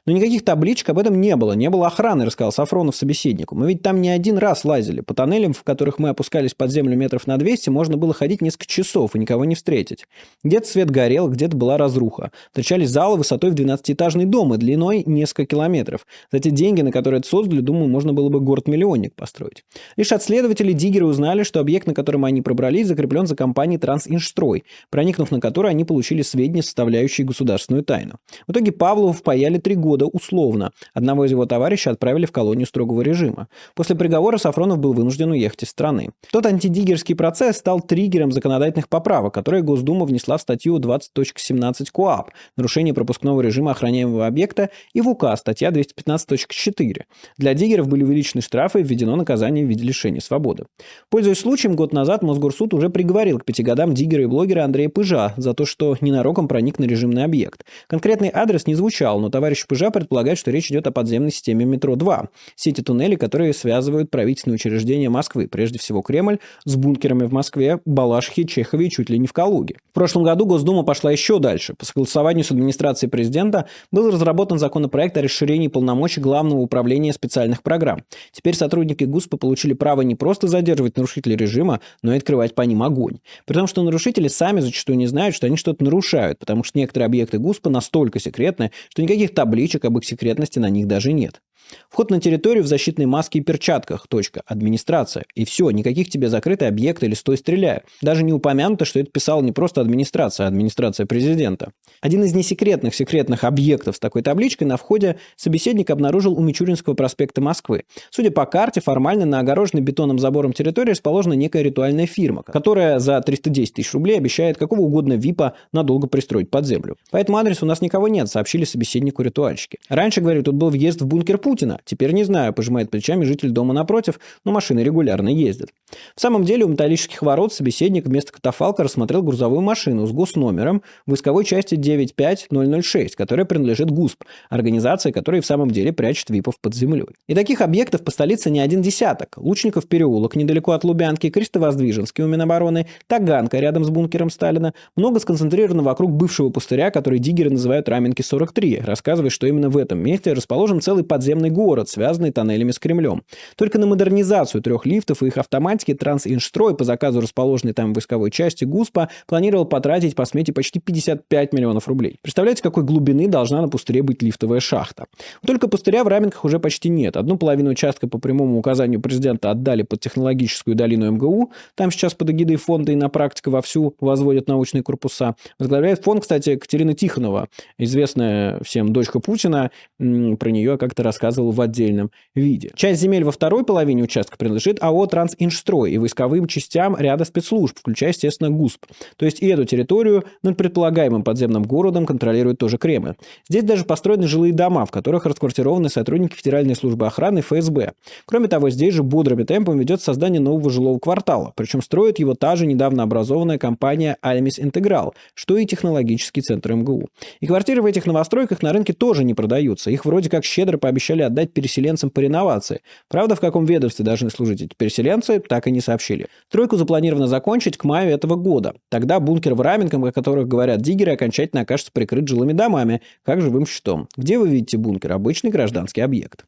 Но 0.05 0.13
никаких 0.13 0.45
табличек 0.45 0.89
об 0.89 0.99
этом 0.99 1.19
не 1.19 1.35
было, 1.35 1.53
не 1.53 1.69
было 1.69 1.87
охраны, 1.87 2.25
рассказал 2.25 2.51
Сафронов 2.51 2.95
собеседнику. 2.95 3.55
Мы 3.55 3.69
ведь 3.69 3.81
там 3.81 4.01
не 4.01 4.09
один 4.09 4.37
раз 4.37 4.65
лазили. 4.65 5.01
По 5.01 5.13
тоннелям, 5.13 5.53
в 5.53 5.63
которых 5.63 5.99
мы 5.99 6.09
опускались 6.09 6.53
под 6.53 6.71
землю 6.71 6.95
метров 6.95 7.27
на 7.27 7.37
200, 7.37 7.69
можно 7.69 7.97
было 7.97 8.13
ходить 8.13 8.41
несколько 8.41 8.67
часов 8.67 9.15
и 9.15 9.19
никого 9.19 9.45
не 9.45 9.55
встретить. 9.55 10.05
Где-то 10.43 10.67
свет 10.67 10.89
горел, 10.89 11.29
где-то 11.29 11.57
была 11.57 11.77
разруха. 11.77 12.31
Встречались 12.47 12.89
залы 12.89 13.17
высотой 13.17 13.51
в 13.51 13.55
12-этажный 13.55 14.25
дом 14.25 14.53
и 14.53 14.57
длиной 14.57 15.03
несколько 15.05 15.45
километров. 15.45 16.05
За 16.31 16.39
те 16.39 16.51
деньги, 16.51 16.81
на 16.81 16.91
которые 16.91 17.19
это 17.19 17.27
создали, 17.27 17.61
думаю, 17.61 17.89
можно 17.89 18.13
было 18.13 18.29
бы 18.29 18.39
город-миллионник 18.39 19.15
построить. 19.15 19.63
Лишь 19.95 20.11
от 20.11 20.23
следователей 20.23 20.73
Диггеры 20.73 21.05
узнали, 21.05 21.43
что 21.43 21.59
объект, 21.59 21.87
на 21.87 21.93
котором 21.93 22.25
они 22.25 22.41
пробрались, 22.41 22.87
закреплен 22.87 23.27
за 23.27 23.35
компанией 23.35 23.79
Трансинжстрой, 23.79 24.63
проникнув 24.89 25.31
на 25.31 25.39
который 25.39 25.71
они 25.71 25.83
получили 25.83 26.21
сведения, 26.21 26.63
составляющие 26.63 27.25
государственную 27.25 27.83
тайну. 27.83 28.15
В 28.47 28.51
итоге 28.51 28.71
Павлову 28.71 29.13
впаяли 29.13 29.56
три 29.57 29.75
года 29.75 30.05
условно. 30.05 30.71
Одного 30.93 31.25
из 31.25 31.31
его 31.31 31.45
товарищей 31.45 31.89
отправили 31.89 32.25
в 32.25 32.31
колонию 32.31 32.67
строгого 32.67 33.01
режима. 33.01 33.47
После 33.75 33.95
приговора 33.95 34.37
Сафронов 34.37 34.79
был 34.79 34.93
вынужден 34.93 35.31
уехать 35.31 35.63
из 35.63 35.69
страны. 35.69 36.09
Тот 36.31 36.45
антидиггерский 36.45 37.15
процесс 37.15 37.57
стал 37.57 37.81
триггером 37.81 38.31
законодательных 38.31 38.89
поправок, 38.89 39.33
которые 39.33 39.63
Госдума 39.63 40.05
внесла 40.05 40.37
в 40.37 40.41
статью 40.41 40.77
20.17 40.77 41.87
КОАП 41.91 42.31
«Нарушение 42.55 42.93
пропускного 42.93 43.41
режима 43.41 43.71
охраняемого 43.71 44.27
объекта» 44.27 44.69
и 44.93 45.01
в 45.01 45.07
УК 45.07 45.35
статья 45.37 45.69
215.4. 45.69 47.03
Для 47.37 47.53
диггеров 47.53 47.87
были 47.87 48.03
увеличены 48.03 48.41
штрафы 48.41 48.81
и 48.81 48.83
введено 48.83 49.15
наказание 49.15 49.65
в 49.65 49.69
виде 49.69 49.83
лишения 49.83 50.21
свободы. 50.21 50.65
Пользуясь 51.09 51.39
случаем, 51.39 51.75
год 51.75 51.93
назад 51.93 52.23
Мосгорсуд 52.23 52.73
уже 52.73 52.89
приговорил 52.89 53.39
к 53.39 53.45
пяти 53.45 53.63
годам 53.63 53.93
диггера 53.93 54.23
и 54.23 54.25
блогера 54.25 54.63
Андрея 54.63 54.89
Пыжа 54.89 55.33
за 55.37 55.53
то, 55.53 55.65
что 55.65 55.95
ненароком 56.01 56.47
проник 56.47 56.79
на 56.79 56.85
режимный 56.85 57.23
объект. 57.23 57.63
Конкретный 57.87 58.29
адрес 58.33 58.67
не 58.67 58.75
звучал, 58.75 59.19
но 59.19 59.29
товарищ 59.29 59.46
Пыжа 59.67 59.91
предполагает, 59.91 60.37
что 60.37 60.51
речь 60.51 60.69
идет 60.71 60.87
о 60.87 60.91
подземной 60.91 61.31
системе 61.31 61.65
метро-2, 61.65 62.27
сети 62.55 62.81
туннелей, 62.81 63.17
которые 63.17 63.53
связывают 63.53 64.09
правительственные 64.09 64.55
учреждения 64.55 65.09
Москвы, 65.09 65.47
прежде 65.47 65.79
всего 65.79 66.01
Кремль, 66.01 66.39
с 66.65 66.75
бункерами 66.75 67.25
в 67.25 67.33
Москве, 67.33 67.79
Балашихе, 67.85 68.45
Чехове 68.45 68.87
и 68.87 68.89
чуть 68.89 69.09
ли 69.09 69.19
не 69.19 69.27
в 69.27 69.33
Калуге. 69.33 69.77
В 69.91 69.93
прошлом 69.93 70.23
году 70.23 70.45
Госдума 70.45 70.83
пошла 70.83 71.11
еще 71.11 71.39
дальше. 71.39 71.73
По 71.73 71.85
согласованию 71.85 72.43
с 72.43 72.51
администрацией 72.51 73.09
президента 73.09 73.67
был 73.91 74.11
разработан 74.11 74.59
законопроект 74.59 75.17
о 75.17 75.21
расширении 75.21 75.67
полномочий 75.67 76.21
Главного 76.21 76.59
управления 76.59 77.13
специальных 77.13 77.63
программ. 77.63 78.03
Теперь 78.31 78.55
сотрудники 78.55 79.03
ГУСПа 79.03 79.37
получили 79.37 79.73
право 79.73 80.01
не 80.01 80.15
просто 80.15 80.47
задерживать 80.47 80.97
нарушителей 80.97 81.35
режима, 81.35 81.81
но 82.01 82.13
и 82.13 82.17
открывать 82.17 82.55
по 82.55 82.61
ним 82.63 82.83
огонь. 82.83 83.19
При 83.45 83.55
том, 83.55 83.67
что 83.67 83.83
нарушители 83.83 84.27
сами 84.27 84.59
зачастую 84.59 84.97
не 84.97 85.07
знают, 85.07 85.35
что 85.35 85.47
они 85.47 85.57
что-то 85.57 85.83
нарушают, 85.83 86.39
потому 86.39 86.63
что 86.63 86.77
некоторые 86.77 87.05
объекты 87.05 87.37
ГУСПа 87.37 87.69
настолько 87.69 88.19
секретны, 88.19 88.71
что 88.89 89.01
никаких 89.01 89.33
табличек 89.37 89.85
об 89.85 89.99
их 89.99 90.03
секретности 90.03 90.57
на 90.57 90.71
них 90.71 90.87
даже 90.87 91.13
нет. 91.13 91.43
Вход 91.89 92.11
на 92.11 92.19
территорию 92.19 92.63
в 92.63 92.67
защитной 92.67 93.05
маске 93.05 93.39
и 93.39 93.41
перчатках. 93.41 94.07
Точка. 94.07 94.41
Администрация. 94.45 95.25
И 95.35 95.45
все. 95.45 95.69
Никаких 95.71 96.09
тебе 96.09 96.29
закрытый 96.29 96.67
объект 96.67 97.03
или 97.03 97.13
стой 97.13 97.37
стреляю. 97.37 97.81
Даже 98.01 98.23
не 98.23 98.33
упомянуто, 98.33 98.85
что 98.85 98.99
это 98.99 99.11
писала 99.11 99.41
не 99.41 99.51
просто 99.51 99.81
администрация, 99.81 100.45
а 100.45 100.49
администрация 100.49 101.05
президента. 101.05 101.71
Один 102.01 102.23
из 102.23 102.33
несекретных 102.33 102.93
секретных 102.95 103.43
объектов 103.43 103.95
с 103.95 103.99
такой 103.99 104.21
табличкой 104.21 104.67
на 104.67 104.77
входе 104.77 105.17
собеседник 105.35 105.89
обнаружил 105.89 106.33
у 106.33 106.41
Мичуринского 106.41 106.93
проспекта 106.93 107.41
Москвы. 107.41 107.83
Судя 108.09 108.31
по 108.31 108.45
карте, 108.45 108.81
формально 108.81 109.25
на 109.25 109.39
огороженной 109.39 109.81
бетонным 109.81 110.19
забором 110.19 110.53
территории 110.53 110.91
расположена 110.91 111.33
некая 111.33 111.63
ритуальная 111.63 112.05
фирма, 112.05 112.43
которая 112.43 112.99
за 112.99 113.19
310 113.21 113.73
тысяч 113.73 113.93
рублей 113.93 114.17
обещает 114.17 114.57
какого 114.57 114.81
угодно 114.81 115.13
ВИПа 115.13 115.53
надолго 115.71 116.07
пристроить 116.07 116.49
под 116.49 116.65
землю. 116.65 116.97
По 117.11 117.17
этому 117.17 117.37
адресу 117.37 117.65
у 117.65 117.67
нас 117.67 117.81
никого 117.81 118.07
нет, 118.07 118.29
сообщили 118.29 118.63
собеседнику 118.63 119.21
ритуальщики. 119.21 119.79
Раньше, 119.89 120.21
говорю, 120.21 120.43
тут 120.43 120.55
был 120.55 120.69
въезд 120.69 121.01
в 121.01 121.07
бункер 121.07 121.37
Путина, 121.37 121.56
Путина. 121.57 121.79
Теперь 121.85 122.11
не 122.11 122.23
знаю, 122.23 122.53
пожимает 122.53 122.91
плечами 122.91 123.25
житель 123.25 123.49
дома 123.49 123.73
напротив, 123.73 124.19
но 124.45 124.51
машины 124.51 124.81
регулярно 124.81 125.29
ездят. 125.29 125.69
В 126.15 126.21
самом 126.21 126.43
деле 126.43 126.65
у 126.65 126.67
металлических 126.67 127.23
ворот 127.23 127.51
собеседник 127.51 128.05
вместо 128.05 128.31
катафалка 128.31 128.83
рассмотрел 128.83 129.23
грузовую 129.23 129.61
машину 129.61 130.05
с 130.05 130.11
госномером 130.11 130.83
в 131.07 131.11
войсковой 131.11 131.45
части 131.45 131.73
95006, 131.73 133.15
которая 133.15 133.47
принадлежит 133.47 133.89
ГУСП, 133.89 134.23
организация, 134.51 135.11
которая 135.11 135.41
в 135.41 135.47
самом 135.47 135.71
деле 135.71 135.91
прячет 135.91 136.29
ВИПов 136.29 136.59
под 136.61 136.75
землей. 136.75 137.07
И 137.27 137.33
таких 137.33 137.61
объектов 137.61 138.03
по 138.03 138.11
столице 138.11 138.51
не 138.51 138.59
один 138.59 138.83
десяток. 138.83 139.37
Лучников 139.37 139.87
переулок 139.87 140.35
недалеко 140.35 140.73
от 140.73 140.83
Лубянки, 140.83 141.31
Крестовоздвиженский 141.31 142.23
у 142.23 142.27
Минобороны, 142.27 142.85
Таганка 143.07 143.57
рядом 143.57 143.83
с 143.83 143.89
бункером 143.89 144.29
Сталина. 144.29 144.75
Много 144.95 145.19
сконцентрировано 145.19 145.81
вокруг 145.81 146.11
бывшего 146.11 146.51
пустыря, 146.51 146.91
который 146.91 147.17
диггеры 147.17 147.49
называют 147.49 147.89
Раменки 147.89 148.21
43, 148.21 148.81
рассказывая, 148.85 149.31
что 149.31 149.47
именно 149.47 149.69
в 149.69 149.77
этом 149.77 149.97
месте 149.99 150.33
расположен 150.33 150.81
целый 150.81 151.03
подземный 151.03 151.46
огромный 151.47 151.49
город, 151.49 151.89
связанный 151.89 152.31
тоннелями 152.31 152.71
с 152.71 152.79
Кремлем. 152.79 153.23
Только 153.55 153.79
на 153.79 153.87
модернизацию 153.87 154.61
трех 154.61 154.85
лифтов 154.85 155.23
и 155.23 155.27
их 155.27 155.37
автоматики 155.37 155.93
Трансинжстрой 155.93 156.75
по 156.75 156.83
заказу 156.83 157.21
расположенной 157.21 157.73
там 157.73 157.93
войсковой 157.93 158.31
части 158.31 158.65
ГУСПа 158.65 159.09
планировал 159.27 159.65
потратить 159.65 160.15
по 160.15 160.25
смете 160.25 160.53
почти 160.53 160.79
55 160.79 161.53
миллионов 161.53 161.87
рублей. 161.87 162.19
Представляете, 162.21 162.61
какой 162.63 162.83
глубины 162.83 163.27
должна 163.27 163.61
на 163.61 163.69
пустыре 163.69 164.01
быть 164.01 164.21
лифтовая 164.21 164.59
шахта? 164.59 165.05
Только 165.45 165.67
пустыря 165.67 166.03
в 166.03 166.07
Раменках 166.07 166.45
уже 166.45 166.59
почти 166.59 166.89
нет. 166.89 167.17
Одну 167.17 167.37
половину 167.37 167.71
участка 167.71 168.07
по 168.07 168.19
прямому 168.19 168.59
указанию 168.59 169.01
президента 169.01 169.51
отдали 169.51 169.83
под 169.83 169.99
технологическую 169.99 170.75
долину 170.75 171.11
МГУ. 171.11 171.51
Там 171.75 171.91
сейчас 171.91 172.13
под 172.13 172.29
эгидой 172.29 172.57
фонда 172.57 172.91
и 172.91 172.95
на 172.95 173.09
практике 173.09 173.49
вовсю 173.49 173.95
возводят 173.99 174.47
научные 174.47 174.83
корпуса. 174.83 175.35
Возглавляет 175.59 176.03
фонд, 176.03 176.21
кстати, 176.21 176.55
Катерина 176.55 176.93
Тихонова, 176.93 177.47
известная 177.77 178.59
всем 178.63 178.93
дочка 178.93 179.19
Путина. 179.19 179.71
Про 179.97 180.49
нее 180.49 180.77
как-то 180.77 181.03
рассказывала 181.03 181.26
рассказывал 181.27 181.51
в 181.51 181.61
отдельном 181.61 182.11
виде. 182.35 182.71
Часть 182.75 183.01
земель 183.01 183.23
во 183.23 183.31
второй 183.31 183.63
половине 183.63 184.03
участка 184.03 184.37
принадлежит 184.37 184.81
АО 184.81 185.05
«Трансинжстрой» 185.07 185.91
и 185.91 185.97
войсковым 185.97 186.47
частям 186.47 186.95
ряда 186.97 187.25
спецслужб, 187.25 187.77
включая, 187.79 188.09
естественно, 188.09 188.49
ГУСП. 188.49 188.85
То 189.17 189.25
есть 189.25 189.41
и 189.41 189.47
эту 189.47 189.65
территорию 189.65 190.23
над 190.43 190.57
предполагаемым 190.57 191.23
подземным 191.23 191.63
городом 191.63 192.05
контролирует 192.05 192.57
тоже 192.57 192.77
Кремль. 192.77 193.15
Здесь 193.49 193.63
даже 193.63 193.83
построены 193.83 194.27
жилые 194.27 194.53
дома, 194.53 194.85
в 194.85 194.91
которых 194.91 195.25
расквартированы 195.25 195.89
сотрудники 195.89 196.35
Федеральной 196.35 196.75
службы 196.75 197.07
охраны 197.07 197.41
ФСБ. 197.41 197.93
Кроме 198.25 198.47
того, 198.47 198.69
здесь 198.69 198.93
же 198.93 199.03
бодрыми 199.03 199.43
темпами 199.43 199.79
ведет 199.79 200.01
создание 200.01 200.39
нового 200.39 200.69
жилого 200.69 200.99
квартала. 200.99 201.51
Причем 201.55 201.81
строит 201.81 202.19
его 202.19 202.33
та 202.35 202.55
же 202.55 202.65
недавно 202.65 203.03
образованная 203.03 203.57
компания 203.57 204.17
«Альмис 204.21 204.59
Интеграл», 204.59 205.13
что 205.33 205.57
и 205.57 205.65
технологический 205.65 206.41
центр 206.41 206.73
МГУ. 206.73 207.09
И 207.41 207.47
квартиры 207.47 207.81
в 207.81 207.85
этих 207.85 208.05
новостройках 208.05 208.61
на 208.61 208.71
рынке 208.71 208.93
тоже 208.93 209.23
не 209.23 209.33
продаются. 209.33 209.91
Их 209.91 210.05
вроде 210.05 210.29
как 210.29 210.45
щедро 210.45 210.77
пообещали 210.77 211.16
отдать 211.21 211.53
переселенцам 211.53 212.09
по 212.09 212.19
реновации. 212.19 212.81
Правда, 213.07 213.35
в 213.35 213.39
каком 213.39 213.65
ведомстве 213.65 214.05
должны 214.05 214.29
служить 214.29 214.61
эти 214.61 214.73
переселенцы, 214.75 215.39
так 215.39 215.67
и 215.67 215.71
не 215.71 215.81
сообщили. 215.81 216.27
Тройку 216.49 216.77
запланировано 216.77 217.27
закончить 217.27 217.77
к 217.77 217.83
маю 217.83 218.11
этого 218.11 218.35
года. 218.35 218.75
Тогда 218.89 219.19
бункер 219.19 219.55
в 219.55 219.61
Раменком, 219.61 220.05
о 220.05 220.11
которых 220.11 220.47
говорят 220.47 220.81
диггеры, 220.81 221.13
окончательно 221.13 221.61
окажется 221.61 221.91
прикрыт 221.91 222.27
жилыми 222.27 222.53
домами, 222.53 223.01
как 223.23 223.41
живым 223.41 223.65
щитом. 223.65 224.07
Где 224.15 224.37
вы 224.37 224.49
видите 224.49 224.77
бункер? 224.77 225.11
Обычный 225.11 225.51
гражданский 225.51 226.01
объект. 226.01 226.45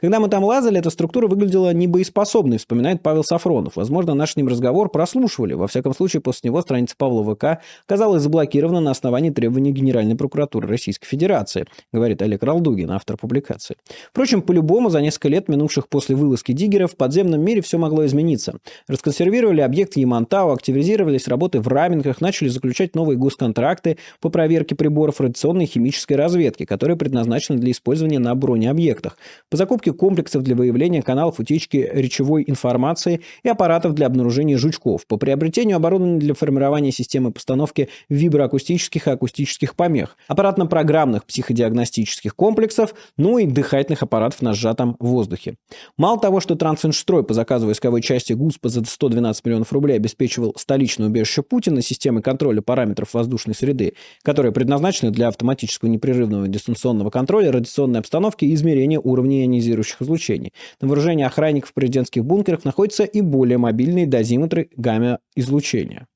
Когда 0.00 0.20
мы 0.20 0.28
там 0.28 0.44
лазали, 0.44 0.78
эта 0.78 0.90
структура 0.90 1.26
выглядела 1.26 1.72
небоеспособной, 1.72 2.58
вспоминает 2.58 3.02
Павел 3.02 3.24
Сафронов. 3.24 3.76
Возможно, 3.76 4.14
наш 4.14 4.32
с 4.32 4.36
ним 4.36 4.48
разговор 4.48 4.90
прослушивали. 4.90 5.54
Во 5.54 5.66
всяком 5.66 5.94
случае, 5.94 6.22
после 6.22 6.50
него 6.50 6.60
страница 6.62 6.94
Павла 6.96 7.34
ВК 7.34 7.62
оказалась 7.86 8.22
заблокирована 8.22 8.80
на 8.80 8.90
основании 8.90 9.30
требований 9.30 9.72
Генеральной 9.72 10.16
прокуратуры 10.16 10.68
Российской 10.68 11.06
Федерации, 11.06 11.66
говорит 11.92 12.22
Олег 12.22 12.42
Ралдугин, 12.42 12.90
автор 12.90 13.16
публикации. 13.16 13.76
Впрочем, 14.10 14.42
по-любому, 14.42 14.90
за 14.90 15.00
несколько 15.00 15.28
лет, 15.28 15.48
минувших 15.48 15.88
после 15.88 16.16
вылазки 16.16 16.52
диггеров, 16.52 16.92
в 16.92 16.96
подземном 16.96 17.40
мире 17.40 17.62
все 17.62 17.78
могло 17.78 18.06
измениться. 18.06 18.58
Расконсервировали 18.88 19.60
объекты 19.60 20.00
Ямантау, 20.00 20.52
активизировались 20.52 21.28
работы 21.28 21.60
в 21.60 21.68
раменках, 21.68 22.20
начали 22.20 22.48
заключать 22.48 22.94
новые 22.94 23.16
госконтракты 23.16 23.98
по 24.20 24.28
проверке 24.28 24.74
приборов 24.74 25.20
радиационной 25.20 25.64
и 25.64 25.68
химической 25.68 26.14
разведки, 26.14 26.64
которые 26.64 26.96
предназначены 26.96 27.58
для 27.58 27.70
использования 27.70 28.18
на 28.18 28.34
бронеобъектах. 28.34 29.16
По 29.48 29.56
закупке 29.60 29.92
комплексов 29.92 30.42
для 30.42 30.56
выявления 30.56 31.02
каналов 31.02 31.38
утечки 31.38 31.88
речевой 31.92 32.44
информации 32.46 33.20
и 33.42 33.48
аппаратов 33.48 33.92
для 33.92 34.06
обнаружения 34.06 34.56
жучков, 34.56 35.06
по 35.06 35.18
приобретению 35.18 35.76
оборудования 35.76 36.18
для 36.18 36.32
формирования 36.32 36.92
системы 36.92 37.30
постановки 37.30 37.90
виброакустических 38.08 39.06
и 39.06 39.10
акустических 39.10 39.76
помех, 39.76 40.16
аппаратно-программных 40.28 41.26
психодиагностических 41.26 42.34
комплексов, 42.34 42.94
ну 43.18 43.36
и 43.36 43.44
дыхательных 43.44 44.02
аппаратов 44.02 44.40
на 44.40 44.54
сжатом 44.54 44.96
воздухе. 44.98 45.56
Мало 45.98 46.18
того, 46.18 46.40
что 46.40 46.54
Трансинжстрой 46.54 47.22
по 47.22 47.34
заказу 47.34 47.66
войсковой 47.66 48.00
части 48.00 48.32
ГУСПа 48.32 48.70
за 48.70 48.82
112 48.86 49.44
миллионов 49.44 49.72
рублей 49.74 49.96
обеспечивал 49.96 50.54
столичное 50.56 51.08
убежище 51.08 51.42
Путина 51.42 51.82
системой 51.82 52.22
контроля 52.22 52.62
параметров 52.62 53.12
воздушной 53.12 53.54
среды, 53.54 53.92
которые 54.22 54.52
предназначены 54.52 55.10
для 55.10 55.28
автоматического 55.28 55.90
непрерывного 55.90 56.48
дистанционного 56.48 57.10
контроля 57.10 57.52
радиационной 57.52 58.00
обстановки 58.00 58.46
и 58.46 58.54
измерения 58.54 58.98
уровня 58.98 59.49
ионизирующих 59.50 60.02
излучений. 60.02 60.52
На 60.80 60.88
вооружении 60.88 61.24
охранников 61.24 61.74
президентских 61.74 62.24
бункерах 62.24 62.64
находятся 62.64 63.04
и 63.04 63.20
более 63.20 63.58
мобильные 63.58 64.06
дозиметры 64.06 64.70
гамма-излучения. 64.76 66.06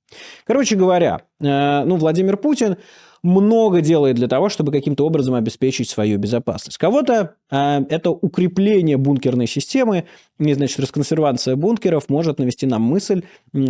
Короче 0.47 0.77
говоря, 0.77 1.23
э, 1.41 1.85
ну, 1.85 1.97
Владимир 1.97 2.37
Путин 2.37 2.77
много 3.23 3.81
делает 3.81 4.17
для 4.17 4.29
того, 4.29 4.51
чтобы 4.51 4.71
каким-то 4.71 5.07
образом 5.07 5.35
обеспечить 5.35 5.89
свою 5.89 6.19
безопасность. 6.19 6.77
Кого-то 6.77 7.37
э, 7.51 7.85
это 7.89 8.11
укрепление 8.11 8.99
бункерной 8.99 9.47
системы, 9.47 10.05
и, 10.39 10.53
значит, 10.53 10.81
расконсервация 10.81 11.55
бункеров 11.55 12.09
может 12.09 12.39
навести 12.39 12.67
нам 12.67 12.83
мысль, 12.83 13.23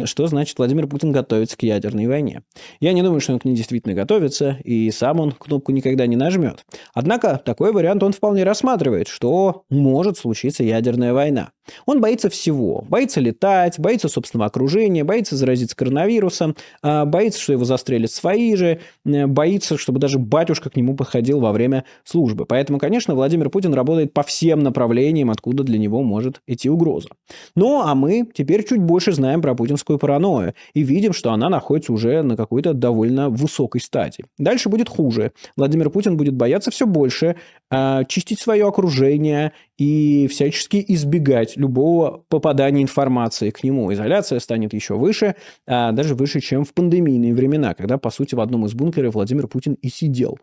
что 0.04 0.26
значит 0.26 0.56
Владимир 0.56 0.86
Путин 0.86 1.12
готовится 1.12 1.56
к 1.58 1.62
ядерной 1.62 2.06
войне. 2.06 2.42
Я 2.80 2.92
не 2.92 3.02
думаю, 3.02 3.20
что 3.20 3.34
он 3.34 3.38
к 3.38 3.44
ней 3.44 3.54
действительно 3.54 3.94
готовится, 3.94 4.58
и 4.64 4.90
сам 4.90 5.20
он 5.20 5.32
кнопку 5.32 5.72
никогда 5.72 6.06
не 6.06 6.16
нажмет. 6.16 6.64
Однако 6.94 7.40
такой 7.44 7.72
вариант 7.72 8.02
он 8.02 8.12
вполне 8.12 8.44
рассматривает, 8.44 9.08
что 9.08 9.64
может 9.68 10.16
случиться 10.16 10.62
ядерная 10.62 11.12
война. 11.12 11.50
Он 11.86 12.00
боится 12.00 12.28
всего. 12.28 12.84
Боится 12.88 13.20
летать, 13.20 13.78
боится 13.78 14.08
собственного 14.08 14.46
окружения, 14.46 15.04
боится 15.04 15.36
заразиться 15.36 15.76
коронавирусом, 15.76 16.56
а, 16.82 17.04
боится, 17.04 17.40
что 17.40 17.52
его 17.52 17.64
застрелят 17.64 18.10
свои 18.10 18.54
же, 18.54 18.80
боится, 19.04 19.78
чтобы 19.78 19.98
даже 19.98 20.18
батюшка 20.18 20.70
к 20.70 20.76
нему 20.76 20.94
подходил 20.94 21.40
во 21.40 21.52
время 21.52 21.84
службы. 22.04 22.44
Поэтому, 22.44 22.78
конечно, 22.78 23.14
Владимир 23.14 23.50
Путин 23.50 23.72
работает 23.74 24.12
по 24.12 24.22
всем 24.22 24.60
направлениям, 24.60 25.30
откуда 25.30 25.62
для 25.62 25.78
него 25.78 26.02
может 26.02 26.40
идти 26.54 26.70
угроза. 26.70 27.08
Ну, 27.54 27.82
а 27.82 27.94
мы 27.94 28.28
теперь 28.32 28.66
чуть 28.66 28.80
больше 28.80 29.12
знаем 29.12 29.42
про 29.42 29.54
путинскую 29.54 29.98
паранойю 29.98 30.54
и 30.72 30.82
видим, 30.82 31.12
что 31.12 31.32
она 31.32 31.48
находится 31.48 31.92
уже 31.92 32.22
на 32.22 32.36
какой-то 32.36 32.72
довольно 32.72 33.30
высокой 33.30 33.80
стадии. 33.80 34.24
Дальше 34.38 34.68
будет 34.68 34.88
хуже. 34.88 35.32
Владимир 35.56 35.90
Путин 35.90 36.16
будет 36.16 36.34
бояться 36.34 36.70
все 36.70 36.86
больше, 36.86 37.36
а, 37.70 38.04
чистить 38.04 38.40
свое 38.40 38.66
окружение 38.66 39.52
и 39.78 40.28
всячески 40.28 40.84
избегать 40.88 41.56
любого 41.56 42.24
попадания 42.28 42.82
информации 42.82 43.50
к 43.50 43.64
нему. 43.64 43.92
Изоляция 43.92 44.38
станет 44.38 44.72
еще 44.72 44.94
выше, 44.94 45.34
а 45.66 45.92
даже 45.92 46.14
выше, 46.14 46.40
чем 46.40 46.64
в 46.64 46.72
пандемийные 46.72 47.34
времена, 47.34 47.74
когда, 47.74 47.98
по 47.98 48.10
сути, 48.10 48.34
в 48.34 48.40
одном 48.40 48.66
из 48.66 48.74
бункеров 48.74 49.14
Владимир 49.14 49.48
Путин 49.48 49.74
и 49.74 49.88
сидел. 49.88 50.38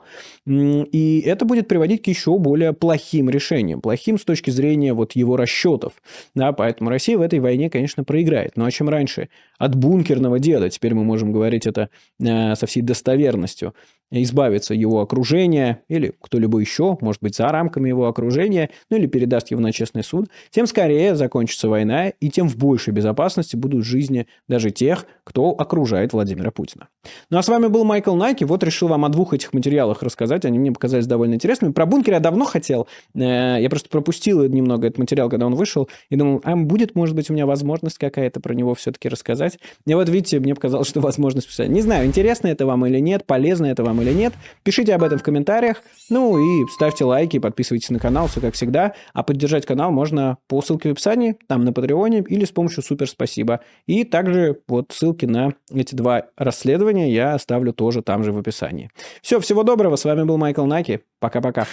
И 0.47 1.23
это 1.25 1.45
будет 1.45 1.67
приводить 1.67 2.03
к 2.03 2.07
еще 2.07 2.37
более 2.37 2.73
плохим 2.73 3.29
решениям, 3.29 3.81
плохим 3.81 4.17
с 4.17 4.25
точки 4.25 4.49
зрения 4.49 4.93
вот 4.93 5.13
его 5.13 5.37
расчетов. 5.37 5.93
Да, 6.35 6.51
поэтому 6.51 6.89
Россия 6.89 7.17
в 7.17 7.21
этой 7.21 7.39
войне, 7.39 7.69
конечно, 7.69 8.03
проиграет. 8.03 8.57
Но 8.57 8.65
а 8.65 8.71
чем 8.71 8.89
раньше? 8.89 9.29
От 9.57 9.75
бункерного 9.75 10.39
деда, 10.39 10.69
теперь 10.69 10.93
мы 10.93 11.03
можем 11.03 11.31
говорить 11.31 11.65
это 11.65 11.89
э, 12.19 12.55
со 12.55 12.65
всей 12.65 12.81
достоверностью, 12.81 13.73
избавиться 14.11 14.73
его 14.73 15.01
окружения 15.01 15.83
или 15.87 16.13
кто-либо 16.21 16.59
еще, 16.59 16.97
может 17.01 17.21
быть, 17.21 17.35
за 17.35 17.47
рамками 17.47 17.89
его 17.89 18.07
окружения, 18.07 18.69
ну 18.89 18.97
или 18.97 19.07
передаст 19.07 19.51
его 19.51 19.61
на 19.61 19.71
честный 19.71 20.03
суд, 20.03 20.29
тем 20.49 20.67
скорее 20.67 21.15
закончится 21.15 21.69
война, 21.69 22.09
и 22.09 22.29
тем 22.29 22.49
в 22.49 22.57
большей 22.57 22.93
безопасности 22.93 23.55
будут 23.55 23.85
жизни 23.85 24.27
даже 24.47 24.71
тех, 24.71 25.05
кто 25.23 25.51
окружает 25.51 26.13
Владимира 26.13 26.51
Путина. 26.51 26.87
Ну 27.29 27.37
а 27.37 27.43
с 27.43 27.47
вами 27.47 27.67
был 27.67 27.83
Майкл 27.83 28.15
Найки. 28.15 28.43
Вот 28.43 28.63
решил 28.63 28.87
вам 28.87 29.05
о 29.05 29.09
двух 29.09 29.33
этих 29.33 29.53
материалах 29.53 30.03
рассказать. 30.03 30.45
Они 30.45 30.59
мне 30.59 30.71
показались 30.71 31.07
довольно 31.07 31.35
интересными. 31.35 31.71
Про 31.71 31.85
бункер 31.85 32.13
я 32.13 32.19
давно 32.19 32.45
хотел. 32.45 32.87
Э, 33.13 33.57
я 33.59 33.69
просто 33.69 33.89
пропустил 33.89 34.43
немного 34.47 34.87
этот 34.87 34.99
материал, 34.99 35.29
когда 35.29 35.45
он 35.45 35.55
вышел. 35.55 35.89
И 36.09 36.15
думал, 36.15 36.41
а 36.43 36.55
будет, 36.55 36.95
может 36.95 37.15
быть, 37.15 37.29
у 37.29 37.33
меня 37.33 37.45
возможность 37.45 37.97
какая-то 37.97 38.39
про 38.39 38.53
него 38.53 38.73
все-таки 38.75 39.09
рассказать. 39.09 39.59
И 39.85 39.93
вот 39.93 40.09
видите, 40.09 40.39
мне 40.39 40.55
показалось, 40.55 40.87
что 40.87 41.01
возможность 41.01 41.47
писать. 41.47 41.69
Не 41.69 41.81
знаю, 41.81 42.05
интересно 42.05 42.47
это 42.47 42.65
вам 42.65 42.85
или 42.85 42.99
нет, 42.99 43.25
полезно 43.25 43.67
это 43.67 43.83
вам 43.83 44.01
или 44.01 44.13
нет. 44.13 44.33
Пишите 44.63 44.93
об 44.95 45.03
этом 45.03 45.19
в 45.19 45.23
комментариях. 45.23 45.83
Ну 46.09 46.37
и 46.37 46.67
ставьте 46.69 47.05
лайки, 47.05 47.39
подписывайтесь 47.39 47.89
на 47.89 47.99
канал, 47.99 48.27
все 48.27 48.41
как 48.41 48.53
всегда. 48.55 48.93
А 49.13 49.23
поддержать 49.23 49.65
канал 49.65 49.91
можно 49.91 50.37
по 50.47 50.61
ссылке 50.61 50.89
в 50.89 50.91
описании, 50.93 51.37
там 51.47 51.63
на 51.63 51.73
Патреоне 51.73 52.23
или 52.27 52.45
с 52.45 52.51
помощью 52.51 52.83
супер 52.83 53.07
спасибо. 53.07 53.61
И 53.85 54.03
также 54.03 54.59
вот 54.67 54.91
ссылки 55.21 55.25
на 55.25 55.53
эти 55.73 55.95
два 55.95 56.25
расследования 56.37 57.11
я 57.11 57.33
оставлю 57.33 57.73
тоже 57.73 58.01
там 58.01 58.23
же 58.23 58.31
в 58.31 58.37
описании. 58.37 58.89
Все, 59.21 59.39
всего 59.39 59.63
доброго. 59.63 59.95
С 59.95 60.05
вами 60.05 60.23
был 60.23 60.37
Майкл 60.37 60.65
Наки. 60.65 61.01
Пока-пока. 61.19 61.65